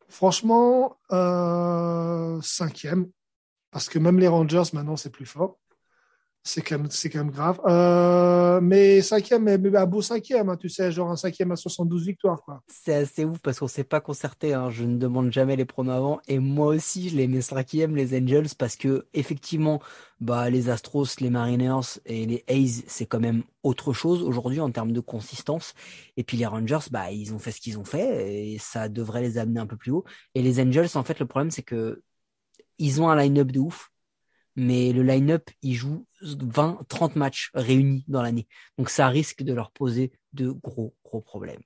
franchement, 0.09 0.99
euh, 1.13 2.41
cinquième, 2.43 3.11
parce 3.71 3.89
que 3.89 3.99
même 3.99 4.19
les 4.19 4.29
Rangers 4.29 4.63
maintenant 4.73 4.97
c'est 4.97 5.11
plus 5.11 5.27
fort. 5.27 5.59
C'est 6.43 6.63
quand 6.63 6.79
même, 6.79 7.31
grave. 7.31 7.61
Euh, 7.67 8.61
mais 8.63 9.03
cinquième, 9.03 9.45
mais, 9.45 9.77
un 9.77 9.87
beau 9.87 10.01
cinquième, 10.01 10.49
hein, 10.49 10.57
tu 10.57 10.71
sais, 10.71 10.91
genre 10.91 11.11
un 11.11 11.17
cinquième 11.17 11.53
à 11.53 11.57
72 11.57 12.07
victoires, 12.07 12.43
quoi. 12.43 12.63
C'est 12.67 12.95
assez 12.95 13.25
ouf 13.27 13.39
parce 13.41 13.59
qu'on 13.59 13.69
s'est 13.69 13.85
pas 13.85 14.01
concerté. 14.01 14.55
Hein. 14.55 14.71
Je 14.71 14.85
ne 14.85 14.97
demande 14.97 15.31
jamais 15.31 15.55
les 15.55 15.67
pronos 15.67 15.93
avant. 15.93 16.21
Et 16.29 16.39
moi 16.39 16.69
aussi, 16.69 17.11
je 17.11 17.17
les 17.17 17.29
mets 17.29 17.43
cinquième, 17.43 17.95
les 17.95 18.19
Angels, 18.19 18.49
parce 18.59 18.77
que 18.77 19.07
effectivement, 19.13 19.81
bah 20.21 20.49
les 20.49 20.71
Astros, 20.71 21.07
les 21.21 21.31
Mariners 21.31 22.01
et 22.07 22.27
les 22.27 22.45
A's, 22.49 22.85
c'est 22.87 23.07
quand 23.07 23.21
même 23.21 23.43
autre 23.63 23.93
chose 23.93 24.23
aujourd'hui 24.23 24.61
en 24.61 24.71
termes 24.71 24.93
de 24.93 25.01
consistance. 25.01 25.75
Et 26.17 26.25
puis 26.25 26.37
les 26.39 26.47
Rangers, 26.47 26.89
bah 26.91 27.11
ils 27.11 27.35
ont 27.35 27.39
fait 27.39 27.53
ce 27.53 27.61
qu'ils 27.61 27.79
ont 27.79 27.85
fait 27.85 28.53
et 28.53 28.59
ça 28.59 28.89
devrait 28.89 29.23
les 29.23 29.39
amener 29.39 29.61
un 29.61 29.67
peu 29.67 29.77
plus 29.77 29.93
haut. 29.93 30.05
Et 30.35 30.43
les 30.43 30.61
Angels, 30.61 30.89
en 30.95 31.05
fait, 31.05 31.21
le 31.21 31.27
problème 31.27 31.51
c'est 31.51 31.63
que 31.63 32.03
ils 32.79 33.03
ont 33.03 33.11
un 33.11 33.17
line-up 33.17 33.53
de 33.53 33.61
ouf, 33.61 33.91
mais 34.57 34.93
le 34.93 35.03
line-up, 35.03 35.51
ils 35.63 35.75
jouent 35.75 36.07
20, 36.23 36.85
30 36.89 37.17
matchs 37.17 37.51
réunis 37.55 38.05
dans 38.09 38.23
l'année. 38.23 38.47
Donc 38.79 38.91
ça 38.91 39.09
risque 39.09 39.43
de 39.43 39.53
leur 39.53 39.71
poser 39.73 40.13
de 40.33 40.51
gros, 40.51 40.95
gros 41.05 41.21
problèmes. 41.21 41.63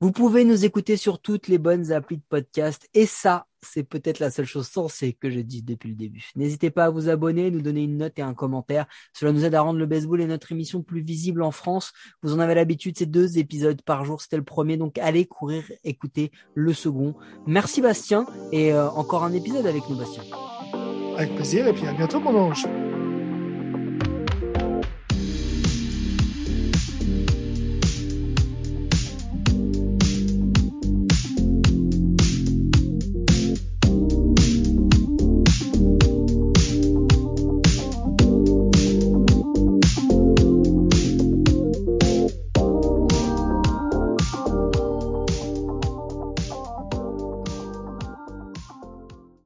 Vous 0.00 0.12
pouvez 0.12 0.44
nous 0.44 0.64
écouter 0.64 0.96
sur 0.96 1.20
toutes 1.20 1.48
les 1.48 1.58
bonnes 1.58 1.90
applis 1.90 2.18
de 2.18 2.22
podcast 2.28 2.88
et 2.94 3.04
ça, 3.04 3.46
c'est 3.60 3.82
peut-être 3.82 4.20
la 4.20 4.30
seule 4.30 4.46
chose 4.46 4.68
sensée 4.68 5.12
que 5.12 5.28
je 5.28 5.40
dis 5.40 5.60
depuis 5.60 5.88
le 5.88 5.96
début. 5.96 6.30
N'hésitez 6.36 6.70
pas 6.70 6.84
à 6.84 6.90
vous 6.90 7.08
abonner, 7.08 7.50
nous 7.50 7.62
donner 7.62 7.82
une 7.82 7.96
note 7.96 8.16
et 8.16 8.22
un 8.22 8.32
commentaire. 8.32 8.86
Cela 9.12 9.32
nous 9.32 9.44
aide 9.44 9.56
à 9.56 9.60
rendre 9.60 9.80
le 9.80 9.86
baseball 9.86 10.20
et 10.20 10.26
notre 10.26 10.52
émission 10.52 10.82
plus 10.82 11.00
visible 11.00 11.42
en 11.42 11.50
France. 11.50 11.92
Vous 12.22 12.32
en 12.32 12.38
avez 12.38 12.54
l'habitude, 12.54 12.96
c'est 12.96 13.06
deux 13.06 13.38
épisodes 13.38 13.82
par 13.82 14.04
jour. 14.04 14.22
C'était 14.22 14.36
le 14.36 14.44
premier, 14.44 14.76
donc 14.76 14.98
allez 14.98 15.24
courir 15.24 15.64
écouter 15.82 16.30
le 16.54 16.72
second. 16.72 17.16
Merci 17.48 17.80
Bastien 17.80 18.24
et 18.52 18.72
euh, 18.72 18.88
encore 18.90 19.24
un 19.24 19.32
épisode 19.32 19.66
avec 19.66 19.82
nous 19.90 19.96
Bastien. 19.96 20.22
Avec 21.16 21.34
plaisir, 21.34 21.66
et 21.66 21.72
puis 21.72 21.88
à 21.88 21.92
bientôt, 21.92 22.20
mon 22.20 22.36
ange. 22.36 22.64